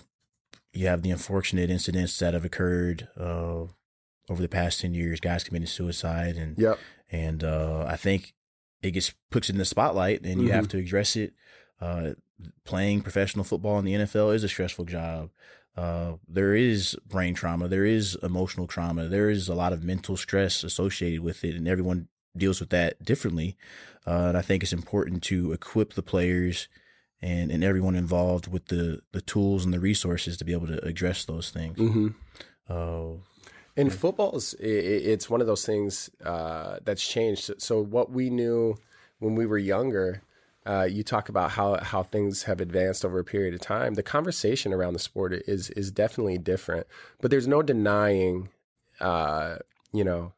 [0.71, 3.65] you have the unfortunate incidents that have occurred uh,
[4.29, 6.79] over the past ten years, guys committing suicide, and Yep.
[7.11, 8.33] and uh, I think
[8.81, 11.33] it gets puts it in the spotlight, and you have to address it.
[11.81, 12.11] Uh,
[12.65, 15.29] playing professional football in the NFL is a stressful job.
[15.75, 20.15] Uh, there is brain trauma, there is emotional trauma, there is a lot of mental
[20.15, 22.07] stress associated with it, and everyone
[22.37, 23.55] deals with that differently.
[24.05, 26.67] Uh, and I think it's important to equip the players
[27.21, 30.83] and, and everyone involved with the, the tools and the resources to be able to
[30.85, 31.77] address those things.
[31.77, 32.07] Mm-hmm.
[32.69, 33.17] Uh,
[33.75, 37.49] In football, is- i- i- it's one of those things uh, that's changed.
[37.59, 38.75] So what we knew
[39.19, 40.21] when we were younger,
[40.65, 43.95] uh, you talk about how how things have advanced over a period of time.
[43.95, 46.87] The conversation around the sport is is definitely different,
[47.21, 48.49] but there's no denying.
[48.99, 49.57] Uh,
[49.91, 50.33] you know,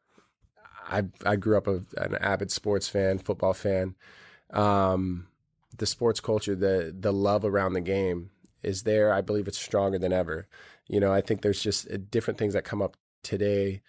[0.88, 3.94] I I grew up a, an avid sports fan, football fan.
[4.50, 5.28] Um,
[5.76, 8.30] the sports culture, the the love around the game
[8.62, 9.12] is there.
[9.12, 10.48] I believe it's stronger than ever.
[10.88, 13.82] You know, I think there's just uh, different things that come up today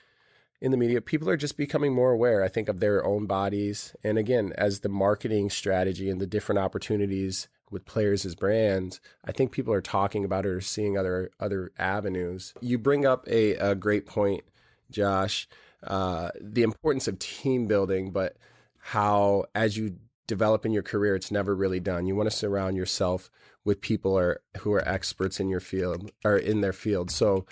[0.61, 1.01] in the media.
[1.01, 3.95] People are just becoming more aware, I think, of their own bodies.
[4.03, 9.31] And again, as the marketing strategy and the different opportunities with players as brands, I
[9.31, 12.53] think people are talking about it or seeing other other avenues.
[12.61, 14.43] You bring up a, a great point,
[14.89, 15.47] Josh,
[15.83, 18.37] uh, the importance of team building, but
[18.79, 22.07] how as you develop in your career, it's never really done.
[22.07, 23.29] You want to surround yourself
[23.63, 27.11] with people are, who are experts in your field or in their field.
[27.11, 27.45] So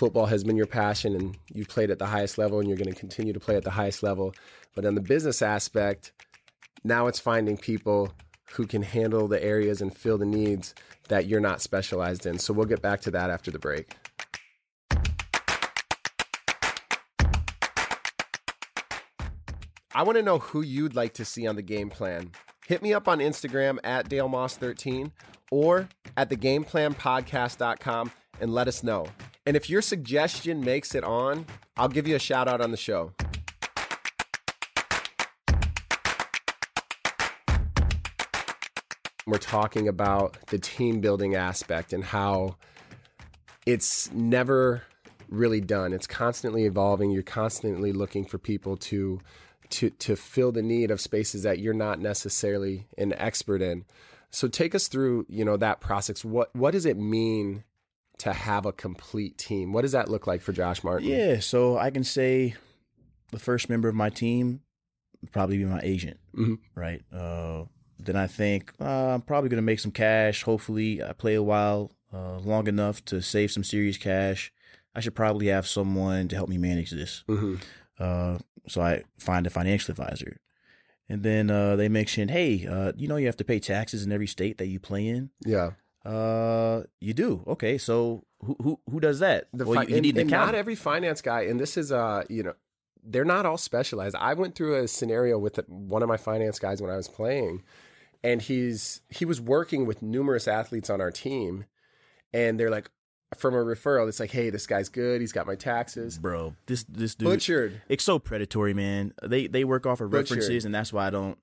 [0.00, 2.90] football has been your passion and you've played at the highest level and you're going
[2.90, 4.34] to continue to play at the highest level.
[4.74, 6.12] But on the business aspect,
[6.82, 8.14] now it's finding people
[8.52, 10.74] who can handle the areas and fill the needs
[11.08, 12.38] that you're not specialized in.
[12.38, 13.94] So we'll get back to that after the break.
[19.94, 22.30] I want to know who you'd like to see on the game plan.
[22.66, 25.12] Hit me up on Instagram at DaleMoss13
[25.50, 28.10] or at thegameplanpodcast.com
[28.40, 29.04] and let us know.
[29.46, 32.76] And if your suggestion makes it on, I'll give you a shout out on the
[32.76, 33.12] show.
[39.26, 42.56] We're talking about the team building aspect and how
[43.64, 44.82] it's never
[45.28, 45.92] really done.
[45.92, 47.10] It's constantly evolving.
[47.10, 49.20] You're constantly looking for people to
[49.70, 53.84] to to fill the need of spaces that you're not necessarily an expert in.
[54.30, 56.24] So take us through, you know, that process.
[56.24, 57.64] What what does it mean
[58.20, 59.72] to have a complete team?
[59.72, 61.08] What does that look like for Josh Martin?
[61.08, 62.54] yeah, so I can say
[63.32, 64.60] the first member of my team
[65.20, 66.58] would probably be my agent, Mhm.
[66.74, 67.02] right?
[67.12, 67.64] Uh,
[67.98, 70.42] then I think uh, I'm probably going to make some cash.
[70.44, 74.52] Hopefully, I play a while, uh, long enough to save some serious cash.
[74.94, 77.22] I should probably have someone to help me manage this.
[77.26, 77.56] hmm
[77.98, 80.38] Uh, so I find a financial advisor.
[81.08, 84.12] And then uh, they mentioned, hey, uh, you know, you have to pay taxes in
[84.12, 85.30] every state that you play in.
[85.44, 85.72] Yeah.
[86.04, 87.44] Uh, you do.
[87.46, 89.48] Okay, so who who who does that?
[89.52, 91.76] The well, fi- you, you and- need an and not every finance guy, and this
[91.76, 92.54] is uh, you know,
[93.02, 94.16] they're not all specialized.
[94.16, 97.62] I went through a scenario with one of my finance guys when I was playing,
[98.24, 101.66] and he's he was working with numerous athletes on our team,
[102.32, 102.90] and they're like,
[103.36, 105.20] from a referral, it's like, hey, this guy's good.
[105.20, 107.82] He's got my taxes Bro, this this dude, butchered.
[107.90, 109.12] it's so predatory, man.
[109.22, 110.30] They they work off of Butchered.
[110.38, 111.36] references, and that's why I don't.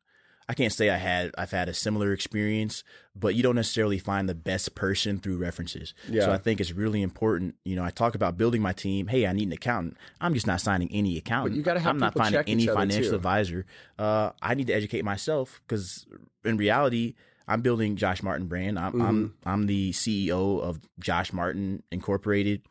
[0.50, 2.84] I can't say I had I've had a similar experience,
[3.16, 5.94] but you don't necessarily find the best person through references.
[6.10, 6.24] Yeah.
[6.24, 7.56] So I think it's really important.
[7.66, 9.08] You know, I talk about building my team.
[9.08, 9.98] Hey, I need an accountant.
[10.22, 11.54] I'm just not signing any accountant.
[11.54, 13.16] But you gotta help I'm not finding any financial too.
[13.16, 13.66] advisor.
[14.00, 16.06] Uh, I need to educate myself because
[16.46, 17.16] in reality,
[17.50, 18.80] I'm building Josh Martin brand.
[18.80, 19.50] I'm I'm Mm-hmm.
[19.50, 22.62] I'm the CEO of Josh Martin Incorporated.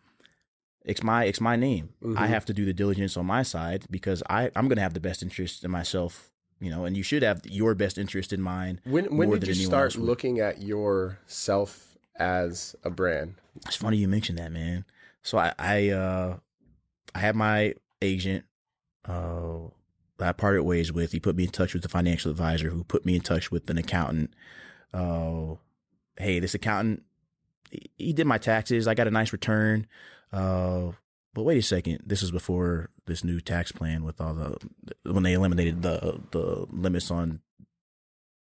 [0.84, 1.90] It's my it's my name.
[2.02, 2.16] Mm-hmm.
[2.18, 4.94] I have to do the diligence on my side because I I'm going to have
[4.94, 6.30] the best interest in myself,
[6.60, 8.80] you know, and you should have your best interest in mind.
[8.84, 13.34] When when did you start looking at yourself as a brand?
[13.66, 14.84] It's funny you mentioned that, man.
[15.22, 16.36] So I I uh
[17.14, 18.44] I have my agent
[19.06, 19.68] uh
[20.18, 21.12] that I parted ways with.
[21.12, 23.68] He put me in touch with the financial advisor who put me in touch with
[23.68, 24.32] an accountant.
[24.92, 25.56] Uh
[26.16, 27.02] hey, this accountant
[27.70, 28.86] he- he did my taxes.
[28.88, 29.86] I got a nice return.
[30.32, 30.92] Uh
[31.36, 34.56] but wait a second, this is before this new tax plan with all the
[35.04, 37.40] when they eliminated the the limits on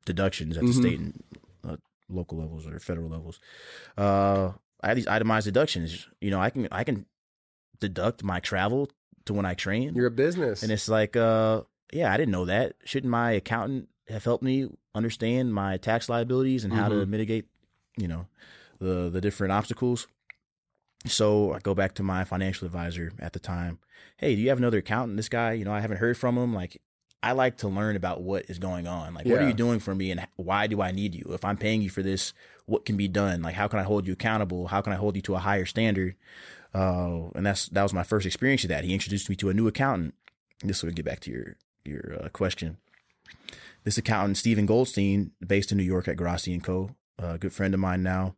[0.05, 0.75] deductions at the Mhm.
[0.75, 1.23] state and
[1.65, 1.77] uh,
[2.09, 3.41] local levels or federal levels.
[3.97, 6.07] Uh, I have these itemized deductions.
[6.21, 7.07] You know, I can I can
[7.81, 8.91] deduct my travel
[9.25, 10.63] to when I train, You're a business.
[10.63, 11.63] and it's like, uh,
[11.93, 12.77] yeah, I didn't know that.
[12.85, 17.09] Shouldn't my accountant have helped me understand my tax liabilities and how to Mhm.
[17.09, 17.47] mitigate,
[17.97, 18.27] you know,
[18.79, 20.07] the the different obstacles?
[21.07, 23.79] So I go back to my financial advisor at the time.
[24.17, 25.17] Hey, do you have another accountant?
[25.17, 26.55] This guy, you know, I haven't heard from him.
[26.55, 26.81] Like,
[27.23, 29.15] I like to learn about what is going on.
[29.15, 31.25] Like, what are you doing for me, and why do I need you?
[31.31, 32.35] If I'm paying you for this,
[32.67, 33.43] what can be done?
[33.43, 34.69] Like, how can I hold you accountable?
[34.69, 36.17] How can I hold you to a higher standard?
[36.75, 38.85] Uh, and that's that was my first experience of that.
[38.85, 40.15] He introduced me to a new accountant.
[40.63, 42.77] This will get back to your your uh, question.
[43.85, 47.75] This accountant, Stephen Goldstein, based in New York at Grassi and Co., a good friend
[47.75, 48.35] of mine now.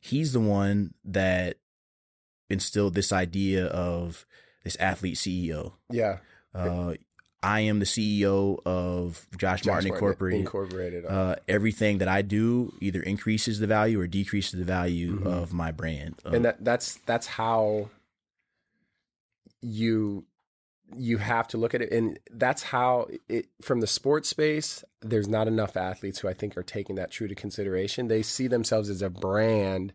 [0.00, 1.56] He's the one that
[2.48, 4.26] instilled this idea of
[4.64, 5.72] this athlete CEO.
[5.90, 6.18] yeah.
[6.54, 6.94] Uh,
[7.42, 10.40] I am the CEO of Josh, Martin Incorporated.
[10.40, 11.06] Incorporated.
[11.06, 15.26] uh, everything that I do either increases the value or decreases the value Mhm.
[15.26, 16.16] of my brand.
[16.26, 17.88] Uh, and that that's that's how
[19.62, 20.24] you
[20.96, 25.28] you have to look at it and that's how it from the sports space there's
[25.28, 28.08] not enough athletes who i think are taking that true to consideration.
[28.08, 29.92] They see themselves as a brand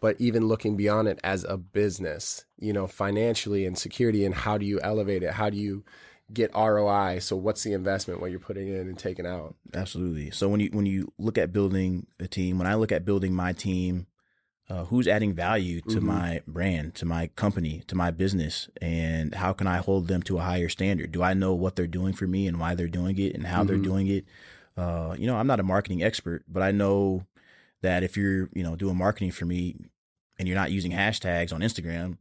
[0.00, 4.58] but even looking beyond it as a business you know financially and security and how
[4.58, 5.32] do you elevate it?
[5.32, 5.84] How do you
[6.32, 9.54] get roi so what's the investment what you're putting in and taking out?
[9.74, 10.30] Absolutely.
[10.30, 13.34] So when you when you look at building a team, when I look at building
[13.34, 14.06] my team,
[14.72, 16.02] uh, who's adding value to Mhm.
[16.02, 20.38] my brand, to my company, to my business, and how can I hold them to
[20.38, 21.12] a higher standard?
[21.12, 23.64] Do I know what they're doing for me and why they're doing it and how
[23.64, 23.82] they're Mhm.
[23.84, 24.24] doing it?
[24.74, 27.26] Uh, you know, I'm not a marketing expert, but I know
[27.82, 29.76] that if you're you know doing marketing for me
[30.38, 32.16] and you're not using hashtags on Instagram,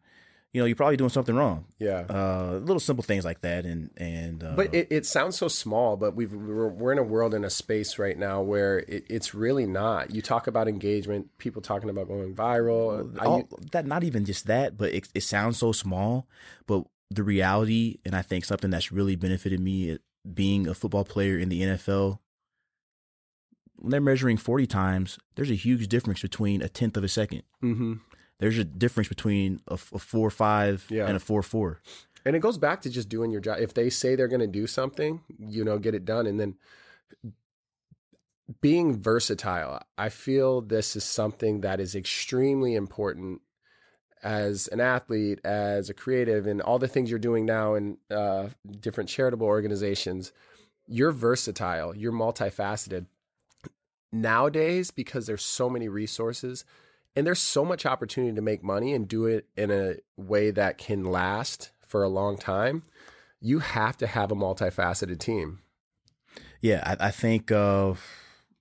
[0.53, 1.65] you know, you're probably doing something wrong.
[1.79, 5.47] yeah Uh, little simple things like that, and and uh, But it, it sounds so
[5.47, 9.05] small, but we've we're, we're in a world in a space right now where it,
[9.09, 10.13] it's really not.
[10.13, 13.17] You talk about engagement, people talking about going viral.
[13.25, 16.27] All, that not even just that, but it, it sounds so small.
[16.67, 19.99] But the reality, and I think something that's really benefited me
[20.33, 22.19] being a football player in the NFL.
[23.77, 27.43] When they're measuring forty times, there's a huge difference between a tenth of a second.
[27.63, 28.01] Mhm.
[28.41, 31.05] There's a difference between a four five Yeah.
[31.05, 31.79] and a four four.
[32.25, 33.59] And it goes back to just doing your job.
[33.59, 36.55] If they say they're going to do something, you know, get it done, and then
[38.61, 39.79] being versatile.
[39.97, 43.41] I feel this is something that is extremely important
[44.23, 48.49] as an athlete, as a creative, and all the things you're doing now in uh,
[48.79, 50.31] different charitable organizations.
[50.87, 51.95] You're versatile.
[51.95, 53.05] You're multifaceted.
[54.11, 56.65] Nowadays, because there's so many resources
[57.16, 60.78] and there's so much opportunity to make money and do it in a way that
[60.78, 62.84] can last for a long time,
[63.39, 65.59] you have to have a multifaceted team.
[66.62, 68.05] Yeah, I, I think of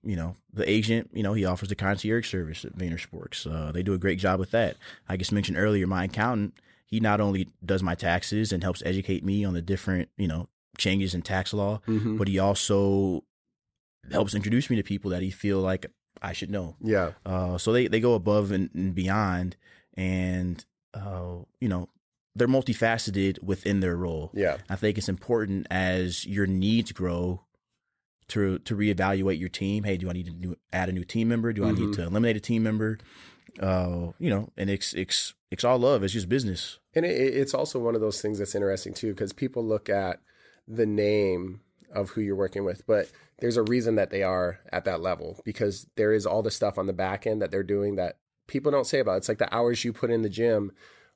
[0.03, 1.11] you know the agent.
[1.13, 3.45] You know, he offers the concierge service at Vayner Sports.
[3.45, 4.75] Uh, they do a great job with that.
[5.07, 6.55] I just mentioned earlier, my accountant.
[6.85, 10.49] He not only does my taxes and helps educate me on the different you know
[10.77, 12.17] changes in tax law, Mm-hmm.
[12.17, 13.23] but he also
[14.11, 15.85] helps introduce me to people that he feel like
[16.21, 16.75] I should know.
[16.81, 17.11] Yeah.
[17.25, 19.55] Uh, so they, they go above and, and beyond,
[19.95, 20.63] and
[20.93, 21.89] uh, you know
[22.35, 24.31] they're multifaceted within their role.
[24.33, 24.57] Yeah.
[24.69, 27.41] I think it's important as your needs grow
[28.29, 29.83] to to reevaluate your team.
[29.83, 31.51] Hey, do I need to new, add a new team member?
[31.53, 31.95] Do I need Mhm.
[31.95, 32.97] to eliminate a team member?
[33.59, 36.03] Uh, you know, and it's it's it's all love.
[36.03, 36.79] It's just business.
[36.93, 40.21] And it, it's also one of those things that's interesting too, because people look at
[40.67, 41.59] the name
[41.93, 45.39] of who you're working with, but there's a reason that they are at that level
[45.43, 48.17] because there is all the stuff on the back end that they're doing that
[48.47, 49.17] people don't say about.
[49.17, 50.71] It's like the hours you put in the gym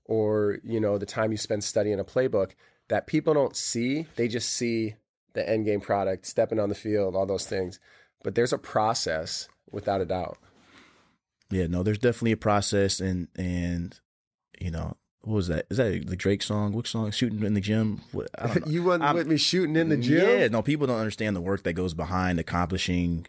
[0.06, 2.52] or, you know, the time you spend studying a playbook
[2.88, 4.08] that people don't see.
[4.16, 4.96] They just see
[5.34, 7.80] the end game product, stepping on the field, all those things.
[8.24, 10.38] But there's a process without a doubt.
[11.52, 14.00] Yeah, no, there's definitely a process, and and
[14.60, 15.66] you know, what was that?
[15.70, 16.72] Is that the Drake song?
[16.74, 17.12] Which song?
[17.12, 18.02] Shooting in the gym?
[18.12, 18.72] What, I don't know.
[18.72, 20.28] you I'm- with me shooting in the gym?
[20.40, 23.28] Yeah, no, people don't understand the work that goes behind accomplishing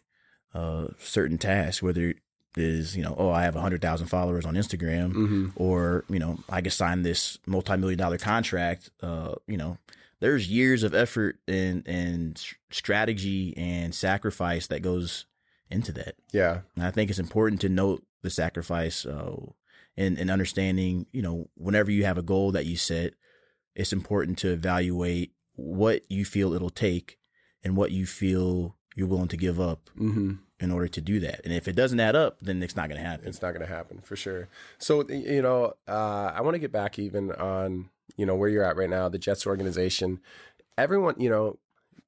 [0.54, 1.82] uh, certain tasks.
[1.82, 2.18] Whether it
[2.56, 5.52] is you know, oh, I have hundred thousand followers on Instagram, Mhm.
[5.56, 8.90] or you know, I can sign this multi-million dollar contract.
[9.02, 9.76] Uh, you know,
[10.20, 15.26] there's years of effort and and strategy and sacrifice that goes
[15.70, 16.14] into that.
[16.32, 16.60] Yeah.
[16.76, 19.36] And I think it's important to note the sacrifice uh,
[19.96, 23.14] and, and understanding, you know, whenever you have a goal that you set,
[23.74, 27.18] it's important to evaluate what you feel it'll take
[27.64, 30.34] and what you feel you're willing to give up Mm-hmm.
[30.60, 31.40] in order to do that.
[31.44, 33.28] And if it doesn't add up, then it's not going to happen.
[33.28, 34.48] It's not going to happen for sure.
[34.78, 38.64] So you know, uh, I want to get back even on you know where you're
[38.64, 40.20] at right now, the Jets organization.
[40.78, 41.58] Everyone, you know,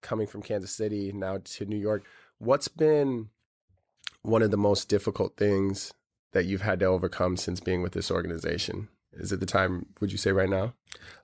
[0.02, 2.04] coming from Kansas City now to New York,
[2.38, 3.28] what's been
[4.22, 5.92] one of the most difficult things
[6.32, 8.88] that you've had to overcome since being with this organization?
[9.12, 9.86] Is it the time?
[10.00, 10.74] Would you say right now?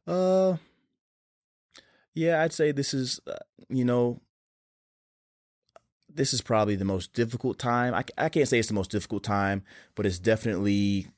[0.06, 0.56] Uh,
[2.14, 3.36] yeah, I'd say this is, uh,
[3.68, 4.20] you know,
[6.14, 7.94] this is probably the most difficult time.
[7.94, 9.62] I, I can't say it's the most difficult time,
[9.94, 11.08] but it's definitely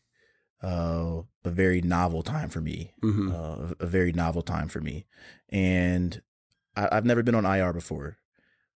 [0.62, 2.93] uh, a very novel time for me.
[3.03, 3.30] Mm-hmm.
[3.30, 5.07] Uh, a very novel time for me,
[5.51, 6.22] and
[6.74, 8.16] I, have never been on IR before,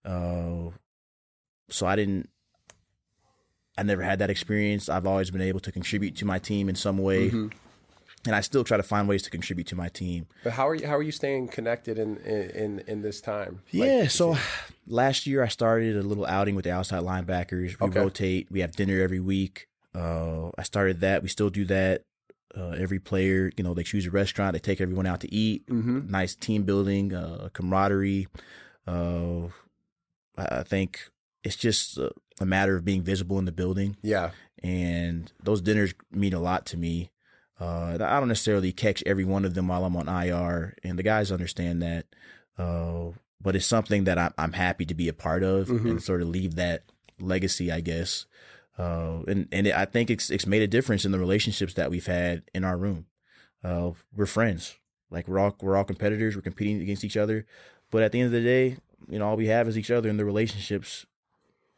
[0.04, 0.70] uh,
[1.70, 2.29] so I didn't.
[3.80, 4.88] I never had that experience.
[4.88, 7.28] I've always been able to contribute to my team in some way.
[7.28, 7.48] Mm-hmm
[8.26, 10.26] and I still try to find ways to contribute to my team.
[10.44, 10.86] But how are you?
[10.86, 13.62] How are you staying connected in in in this time?
[13.70, 14.00] Yeah.
[14.02, 14.36] Like, so
[14.86, 17.80] last year I started a little outing with the outside linebackers.
[17.80, 18.00] We okay.
[18.00, 18.48] rotate.
[18.50, 19.68] We have dinner every week.
[19.94, 21.22] Uh, I started that.
[21.22, 22.04] We still do that.
[22.54, 24.52] Uh, every player, you know, they choose a restaurant.
[24.52, 25.66] They take everyone out to eat.
[25.68, 26.10] Mm-hmm.
[26.10, 28.26] Nice team building, uh, camaraderie.
[28.86, 29.48] Uh,
[30.36, 31.10] I think
[31.44, 32.10] it's just a,
[32.40, 33.96] a matter of being visible in the building.
[34.02, 34.30] Yeah.
[34.62, 37.10] And those dinners mean a lot to me.
[37.60, 41.02] Uh, I don't necessarily catch every one of them while I'm on IR, and the
[41.02, 42.06] guys understand that.
[42.56, 43.10] Uh,
[43.40, 45.86] but it's something that I'm, I'm happy to be a part of mm-hmm.
[45.86, 46.84] and sort of leave that
[47.20, 48.26] legacy, I guess.
[48.78, 51.90] Uh, and and it, I think it's it's made a difference in the relationships that
[51.90, 53.06] we've had in our room.
[53.62, 54.78] Uh, we're friends,
[55.10, 56.34] like we're all we're all competitors.
[56.34, 57.46] We're competing against each other,
[57.90, 58.78] but at the end of the day,
[59.08, 61.04] you know, all we have is each other, and the relationships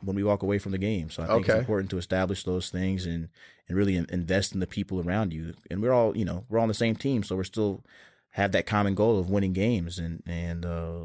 [0.03, 1.11] when we walk away from the game.
[1.11, 1.53] So I think okay.
[1.53, 3.29] it's important to establish those things and
[3.69, 5.55] and really invest in the people around you.
[5.71, 7.85] And we're all, you know, we're on the same team, so we're still
[8.31, 11.05] have that common goal of winning games, and and uh,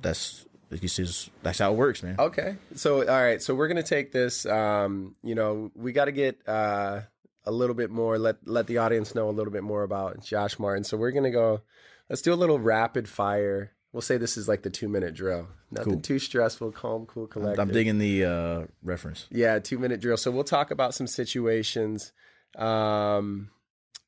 [0.00, 2.16] that's this is that's how it works, man.
[2.18, 4.46] Okay, so all right, so we're gonna take this.
[4.46, 7.00] Um, you know, we got to get uh,
[7.44, 8.18] a little bit more.
[8.18, 10.84] Let let the audience know a little bit more about Josh Martin.
[10.84, 11.62] So we're gonna go.
[12.08, 15.48] Let's do a little rapid fire We'll say this is like the two minute drill.
[15.70, 16.00] Nothing cool.
[16.00, 17.60] too stressful, calm, cool, collected.
[17.60, 19.26] I'm digging the uh, reference.
[19.30, 20.16] Yeah, two minute drill.
[20.16, 22.12] So we'll talk about some situations,
[22.56, 23.50] um,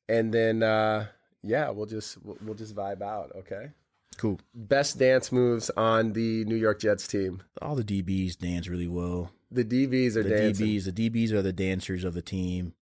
[0.07, 1.07] and then uh,
[1.43, 3.31] yeah, we'll just we'll, we'll just vibe out.
[3.35, 3.71] Okay.
[4.17, 4.39] Cool.
[4.53, 7.41] Best dance moves on the New York Jets team.
[7.61, 9.31] All the DBs dance really well.
[9.51, 10.67] The DBs are the dancing.
[10.67, 10.93] DBs.
[10.93, 12.73] The DBs are the dancers of the team.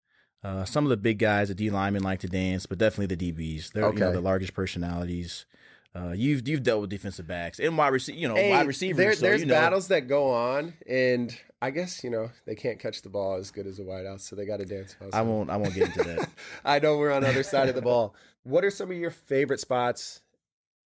[0.44, 3.32] Uh, some of the big guys, the D linemen, like to dance, but definitely the
[3.32, 3.72] DBs.
[3.72, 4.00] They're okay.
[4.00, 5.46] you know, the largest personalities.
[5.94, 8.98] Uh, you've you've dealt with defensive backs and wide receiver, you know, hey, wide receivers.
[8.98, 9.56] There, so, there's you know.
[9.56, 13.52] battles that go on, and I guess you know they can't catch the ball as
[13.52, 14.96] good as the wideouts, so they got to dance.
[15.12, 15.50] I won't.
[15.50, 16.30] I won't get into that.
[16.66, 18.16] I know we're on the other side of the ball.
[18.44, 20.22] What are some of your favorite spots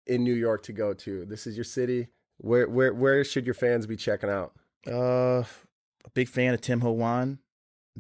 [0.06, 1.24] in New York to go to?
[1.24, 2.08] This is your city.
[2.38, 4.52] Where where where should your fans be checking out?
[4.86, 5.42] Uh,
[6.04, 7.40] a big fan of Tim Ho Wan,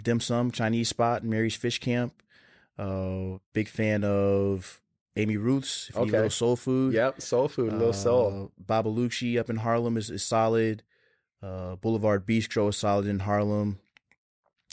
[0.00, 2.14] dim sum Chinese spot, Mary's Fish Camp.
[2.78, 4.81] Uh, big fan of
[5.16, 6.10] Amy Ruth's, if you okay.
[6.10, 6.94] need a little soul food.
[6.94, 8.50] Yep, soul food, a little soul.
[8.58, 10.82] Uh, Babbalucci up in Harlem is, is solid.
[11.42, 13.78] Uh, Boulevard Bistro is solid in Harlem.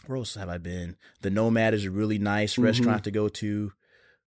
[0.08, 0.96] Where else have I been?
[1.22, 2.64] The Nomad is a really nice Mm-hmm.
[2.64, 3.74] restaurant to go to.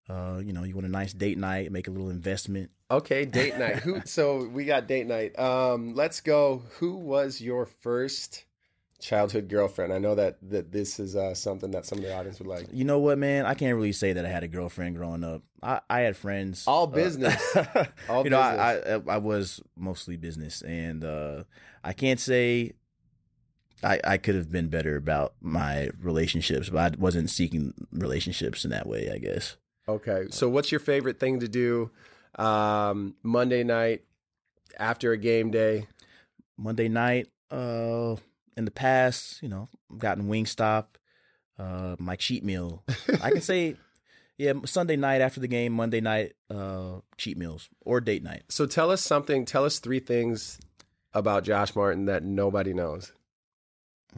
[0.09, 2.71] Uh, you know, you want a nice date night, make a little investment.
[2.91, 3.77] Okay, date night.
[3.77, 4.03] Who?
[4.05, 5.39] So we got date night.
[5.39, 6.63] Um, let's go.
[6.79, 8.45] Who was your first
[9.03, 9.93] childhood girlfriend?
[9.93, 12.67] I know that that this is uh, something that some of the audience would like.
[12.73, 13.45] You know what, man?
[13.45, 15.43] I can't really say that I had a girlfriend growing up.
[15.63, 16.65] I, I had friends.
[16.67, 17.57] All uh, business.
[18.09, 18.41] All you know.
[18.41, 21.43] I, I I was mostly business, and uh,
[21.85, 22.73] I can't say
[23.83, 28.71] I I could have been better about my relationships, but I wasn't seeking relationships in
[28.71, 29.11] that way.
[29.13, 29.57] I guess.
[29.89, 31.91] Okay, so what's your favorite thing to do
[32.39, 34.05] um, Monday night
[34.79, 35.89] after a game day?
[36.57, 37.29] Monday night.
[37.51, 38.17] Uh,
[38.57, 40.87] in the past, you know, I've gotten Wingstop,
[41.59, 42.83] uh, my cheat meal.
[43.23, 43.77] I can say,
[44.39, 48.43] yeah, Sunday night after the game, Monday night, uh, cheat meals or date night.
[48.49, 49.45] So tell us something.
[49.45, 50.59] Tell us three things
[51.15, 53.13] about Josh Martin that nobody knows,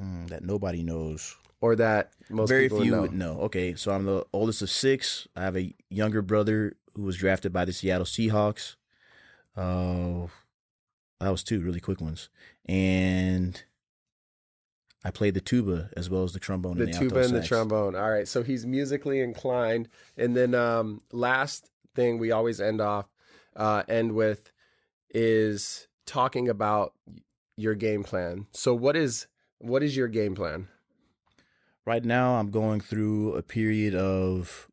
[0.00, 1.36] Mm, that nobody knows.
[1.60, 3.00] or that most Very people few know.
[3.02, 3.40] would know.
[3.42, 5.26] Okay, so I'm the oldest of six.
[5.36, 8.76] I have a younger brother who was drafted by the Seattle Seahawks.
[9.56, 10.26] Uh,
[11.20, 12.28] that was two really quick ones,
[12.66, 13.62] and
[15.04, 16.78] I played the tuba as well as the trombone.
[16.78, 17.94] the and the tuba and the trombone.
[17.94, 19.88] All right, so he's musically inclined.
[20.16, 23.06] And then um, last thing we always end off
[23.54, 24.50] uh, end with
[25.10, 26.94] is talking about
[27.56, 28.46] your game plan.
[28.52, 29.26] So what is
[29.58, 30.68] what is your game plan?
[31.84, 34.68] right now I'm going through a period of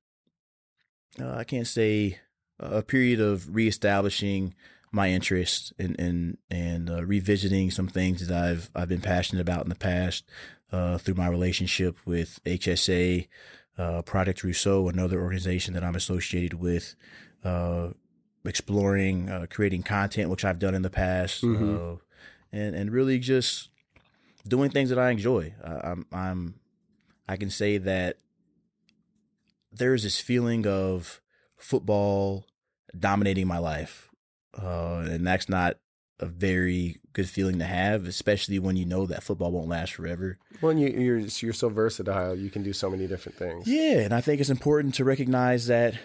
[1.20, 2.20] uh, I can't say
[2.60, 4.54] a period of reestablishing
[4.92, 9.64] my interest in and and uh, revisiting some things that I've I've been passionate about
[9.64, 10.26] in the past
[10.72, 13.28] uh, through my relationship with HSA,
[13.78, 16.96] uh, Project Rousseau, another organization that I'm associated with,
[17.44, 17.90] uh,
[18.46, 21.96] exploring uh, creating content which I've done in the past, uh,
[22.52, 23.70] and and really just
[24.48, 25.54] doing things that I enjoy.
[25.64, 26.56] I, I'm I'm
[27.28, 28.18] I can say that
[29.72, 31.22] there's this feeling of
[31.58, 32.46] football
[32.98, 34.10] dominating my life,
[34.60, 35.78] uh, and that's not
[36.20, 40.38] a very good feeling to have, especially when you know that football won't last forever.
[40.62, 42.36] Well, and you, you're you're so versatile.
[42.36, 43.68] You can do so many different things.
[43.68, 45.96] Yeah, and I think it's important to recognize that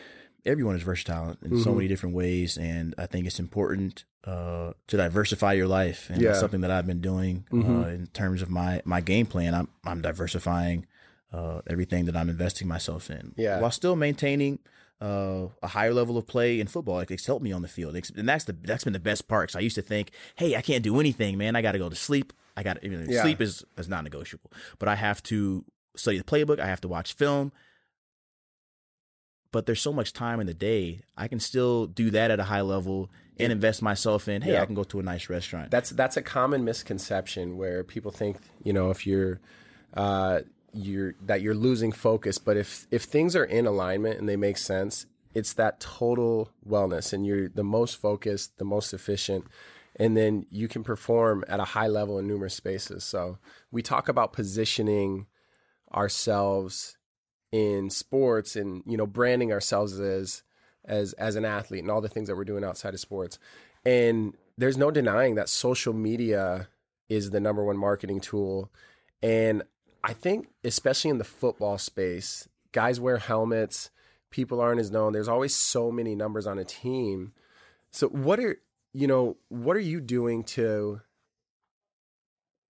[0.47, 4.97] everyone is versatile in so many different ways, and I think it's important uh, to
[4.97, 6.29] diversify your life, and Yeah.
[6.29, 9.55] that's something that I've been doing uh, in terms of my my game plan.
[9.55, 10.87] I'm I'm diversifying
[11.33, 13.61] uh, everything that I'm investing myself in, Yeah.
[13.61, 14.61] while still maintaining.
[15.01, 16.95] Uh, a higher level of play in football.
[16.95, 19.29] Like, it's helped me on the field, It's- and that's the that's been the best
[19.29, 19.51] part.
[19.51, 21.55] So I used to think, hey, I can't do anything, man.
[21.55, 22.33] I got to go to sleep.
[22.57, 23.21] I got to Yeah.
[23.23, 25.65] sleep is is not negotiable, but I have to
[25.97, 26.59] study the playbook.
[26.61, 27.53] I have to watch film
[29.53, 31.01] but there's so much time in the day.
[31.17, 34.43] I can still do that at a high level and invest myself in.
[34.43, 34.61] Hey, Yeah.
[34.63, 35.71] I can go to a nice restaurant.
[35.71, 39.41] That's that's a common misconception where people think you know if you're
[39.95, 40.41] uh,
[40.77, 44.59] you're that you're losing focus, but if if things are in alignment and they make
[44.59, 49.47] sense, it's that total wellness, and you're the most focused, the most efficient,
[49.97, 53.05] and then you can perform at a high level in numerous spaces.
[53.05, 53.39] So
[53.71, 55.27] we talk about positioning
[55.95, 56.97] ourselves
[57.53, 60.43] in sports and you know branding ourselves as
[60.85, 63.39] as as an athlete and all the things that we're doing outside of sports
[63.85, 66.69] and there's no denying that social media
[67.09, 68.71] is the number one marketing tool
[69.23, 69.63] and
[70.07, 73.91] i think especially in the football space guys wear helmets
[74.31, 77.33] people aren't as known there's always so many numbers on a team
[77.91, 78.59] so what are
[78.93, 81.01] you know what are you doing to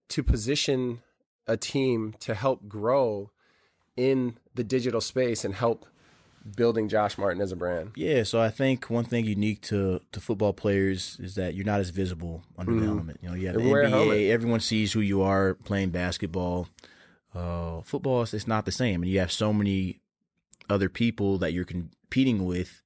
[0.08, 1.00] to position
[1.46, 3.30] a team to help grow
[3.96, 5.86] in the digital space and help
[6.54, 7.92] building Josh Martin as a brand.
[7.96, 11.80] yeah, so I think one thing unique to to football players is that you're not
[11.80, 12.86] as visible under the mm-hmm.
[12.86, 13.16] helmet.
[13.20, 13.90] You know, you have the helmet.
[13.90, 16.68] NBA, everyone sees who you are playing basketball.
[17.36, 20.00] Uh, football, is it's not the same, and you have so many
[20.70, 22.82] other people that you're competing with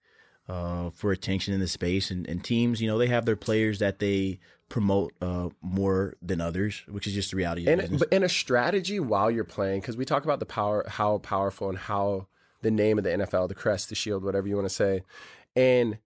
[0.48, 3.78] uh, for attention in the space, and, and teams, you know, they have their players
[3.78, 8.00] that they promote uh, more than others, which is just the reality of and business.
[8.00, 11.68] but and a strategy while you're playing because we talk about the power how powerful
[11.68, 12.26] and how
[12.62, 15.02] the name of the NFL the crest the shield whatever you want to say
[15.56, 15.98] and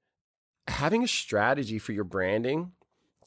[0.66, 2.72] having a strategy for your branding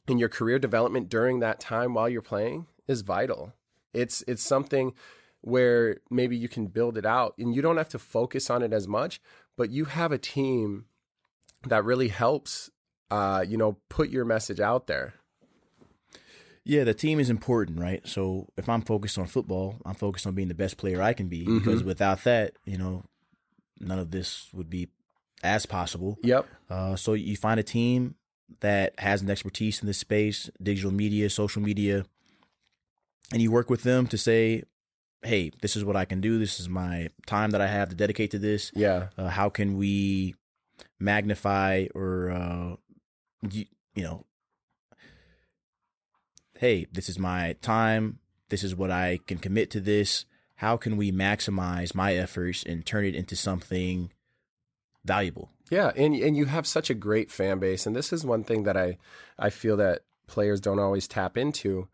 [0.07, 3.53] and your career development during that time while you're playing is vital
[3.98, 4.93] it's it's something
[5.41, 8.74] where maybe you can build it out and you don't have to focus on it
[8.74, 9.20] as much
[9.56, 10.86] but you have a team
[11.68, 12.70] that really helps
[13.12, 15.14] uh you know put your message out there
[16.70, 18.06] Yeah, the team is important, right?
[18.06, 21.30] So if I'm focused on football, I'm focused on being the best player I can
[21.30, 23.06] be because without that, you know,
[23.80, 24.89] none of this would be
[25.43, 26.18] as possible.
[26.24, 28.16] yep Uh, so you find a team
[28.60, 32.04] that has an expertise in this space, digital media, social media,
[33.32, 34.63] and you work with them to say,
[35.21, 36.39] "Hey, this is what I can do.
[36.39, 38.71] This is my time that I have to dedicate to this.
[38.75, 40.36] yeah Uh, how can we
[40.99, 42.75] magnify or uh,
[43.51, 43.65] you,
[43.95, 44.25] you know
[46.59, 48.19] hey this is my time
[48.49, 50.25] this is what i can commit to this
[50.55, 54.11] how can we maximize my efforts and turn it into something
[55.05, 58.43] valuable Yeah, and and you have such a great fan base, and this is one
[58.43, 58.97] thing that I
[59.38, 61.88] I feel that players don't always tap into.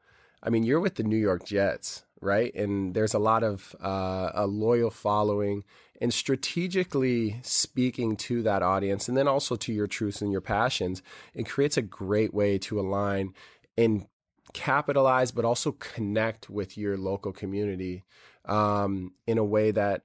[0.44, 2.54] I mean, you're with the New York Jets, right?
[2.54, 5.64] And there's a lot of uh, a loyal following,
[6.02, 11.02] and strategically speaking to that audience, and then also to your truths and your passions,
[11.34, 13.34] it creates a great way to align
[13.78, 14.06] and
[14.54, 18.04] capitalize, but also connect with your local community
[18.46, 20.02] um, in a way that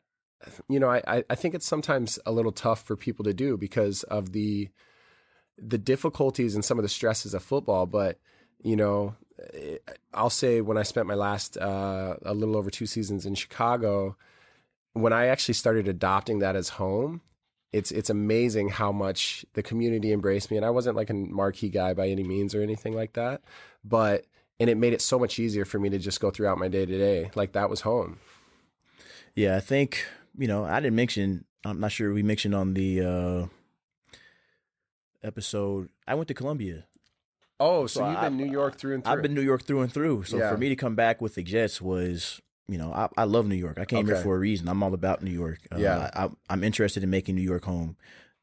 [0.69, 4.05] you know, I, I- think it's sometimes a little tough for people to do because
[4.05, 4.69] of the
[5.61, 7.87] the difficulties and some of the stresses of football.
[7.87, 8.21] But
[8.63, 9.17] you know,
[10.13, 14.17] I'll say when I spent my last uh, a little over two seasons in Chicago,
[14.95, 17.21] when I actually started adopting that as home,
[17.73, 20.57] it's it's amazing how much the community embraced me.
[20.57, 23.43] And I wasn't like a marquee guy by any means or anything like that,
[23.85, 24.25] but
[24.59, 26.85] and it made it so much easier for me to just go throughout my day
[26.87, 27.31] to day.
[27.35, 28.19] Like that was home.
[29.37, 30.05] yeah i think
[30.37, 33.47] you know i didn't mention i'm not sure we mentioned on the uh
[35.23, 36.85] episode i went to columbia
[37.61, 39.13] Oh, so, So you've I- been New York through and through.
[39.13, 40.25] I've been New York through and through.
[40.25, 40.51] So Yeah.
[40.51, 43.57] for me to come back with the Jets was, you know, I, I love New
[43.57, 43.79] York.
[43.79, 44.69] I came here for a reason.
[44.69, 45.59] I'm all about New York.
[45.73, 46.11] Uh, Yeah.
[46.15, 47.97] I, I'm interested in making New York home.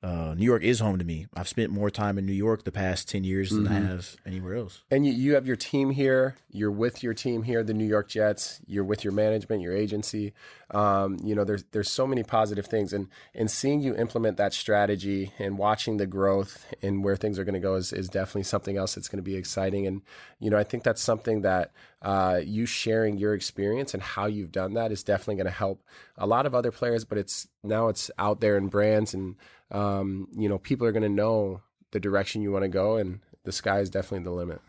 [0.03, 1.25] uh, New York is home to me.
[1.35, 4.53] I've spent more time in New York the past 10 years than I have anywhere
[4.55, 4.83] else.
[4.91, 6.35] And you, you have your team here.
[6.51, 8.61] You're with your team here, the New York Jets.
[8.67, 10.33] You're with your management, your agency.
[10.75, 14.53] Um, you know, there's there's so many positive things, and and seeing you implement that
[14.53, 18.43] strategy and watching the growth and where things are going to go is is definitely
[18.43, 19.87] something else that's going to be exciting.
[19.87, 20.01] And
[20.37, 21.71] you know, I think that's something that
[22.01, 25.81] uh, you sharing your experience and how you've done that is definitely going to help
[26.17, 27.05] a lot of other players.
[27.05, 29.37] But it's now it's out there in brands, and
[29.71, 31.61] um, you know, people are going to know
[31.91, 34.59] the direction you want to go, and the sky is definitely the limit.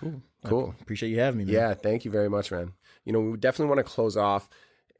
[0.00, 0.22] Cool.
[0.46, 0.74] cool.
[0.80, 1.54] Appreciate you having me, man.
[1.54, 2.72] Yeah, thank you very much, man.
[3.04, 4.48] You know, we definitely want to close off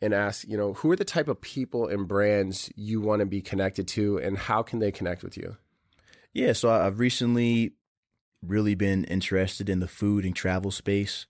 [0.04, 3.26] and ask, you know, who are the type of people and brands you want to
[3.26, 5.56] be connected to and how can they connect with you?
[6.32, 7.72] Yeah, so I've recently
[8.42, 11.26] really been interested in the food and travel space.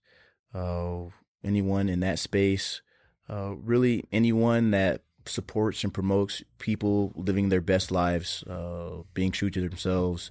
[0.52, 1.04] Uh,
[1.44, 2.82] anyone in that space,
[3.30, 9.50] uh, really anyone that supports and promotes people living their best lives, uh, being true
[9.50, 10.30] to themselves.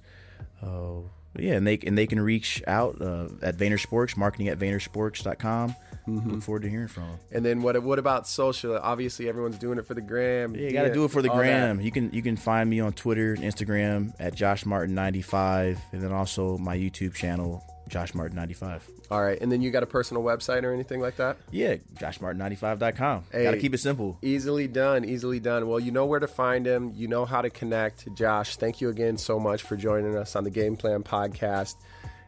[1.36, 5.74] Yeah, and they and they can reach out uh, at VaynerSports, marketing at VaynerSports.com.
[6.06, 7.18] Look forward to hearing from them.
[7.32, 8.76] And then what what about social?
[8.76, 10.54] Obviously everyone's doing it for the gram.
[10.54, 11.42] Yeah, you got to do it for the all that.
[11.42, 11.80] gram.
[11.80, 16.02] You can you can find me on Twitter and Instagram at Josh Martin 95 and
[16.02, 18.88] then also my YouTube channel Josh Martin 95.
[19.10, 19.38] All right.
[19.40, 21.36] And then you got a personal website or anything like that?
[21.50, 23.24] Yeah, joshmartin95.com.
[23.30, 23.44] Hey.
[23.44, 24.18] Got to keep it simple.
[24.22, 25.68] Easily done, easily done.
[25.68, 26.92] Well, you know where to find him.
[26.94, 28.12] You know how to connect.
[28.14, 31.74] Josh, thank you again so much for joining us on the Game Plan podcast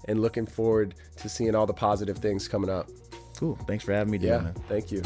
[0.09, 2.87] and looking forward to seeing all the positive things coming up.
[3.39, 3.57] Cool.
[3.67, 4.55] Thanks for having me, Yeah, man.
[4.69, 5.03] thank you.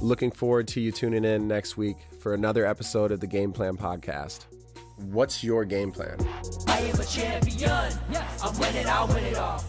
[0.00, 3.76] Looking forward to you tuning in next week for another episode of the Game Plan
[3.76, 4.40] podcast.
[4.96, 6.16] What's your game plan?
[6.66, 7.70] I am a champion.
[8.42, 9.64] I'm winning, I win it all.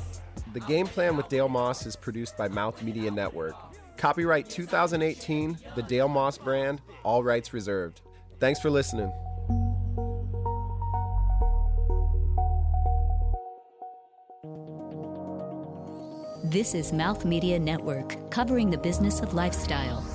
[0.53, 3.55] The Game Plan with Dale Moss is produced by Mouth Media Network.
[3.97, 8.01] Copyright 2018, the Dale Moss brand, all rights reserved.
[8.39, 9.11] Thanks for listening.
[16.43, 20.05] This is Mouth Media Network, covering the business of lifestyle.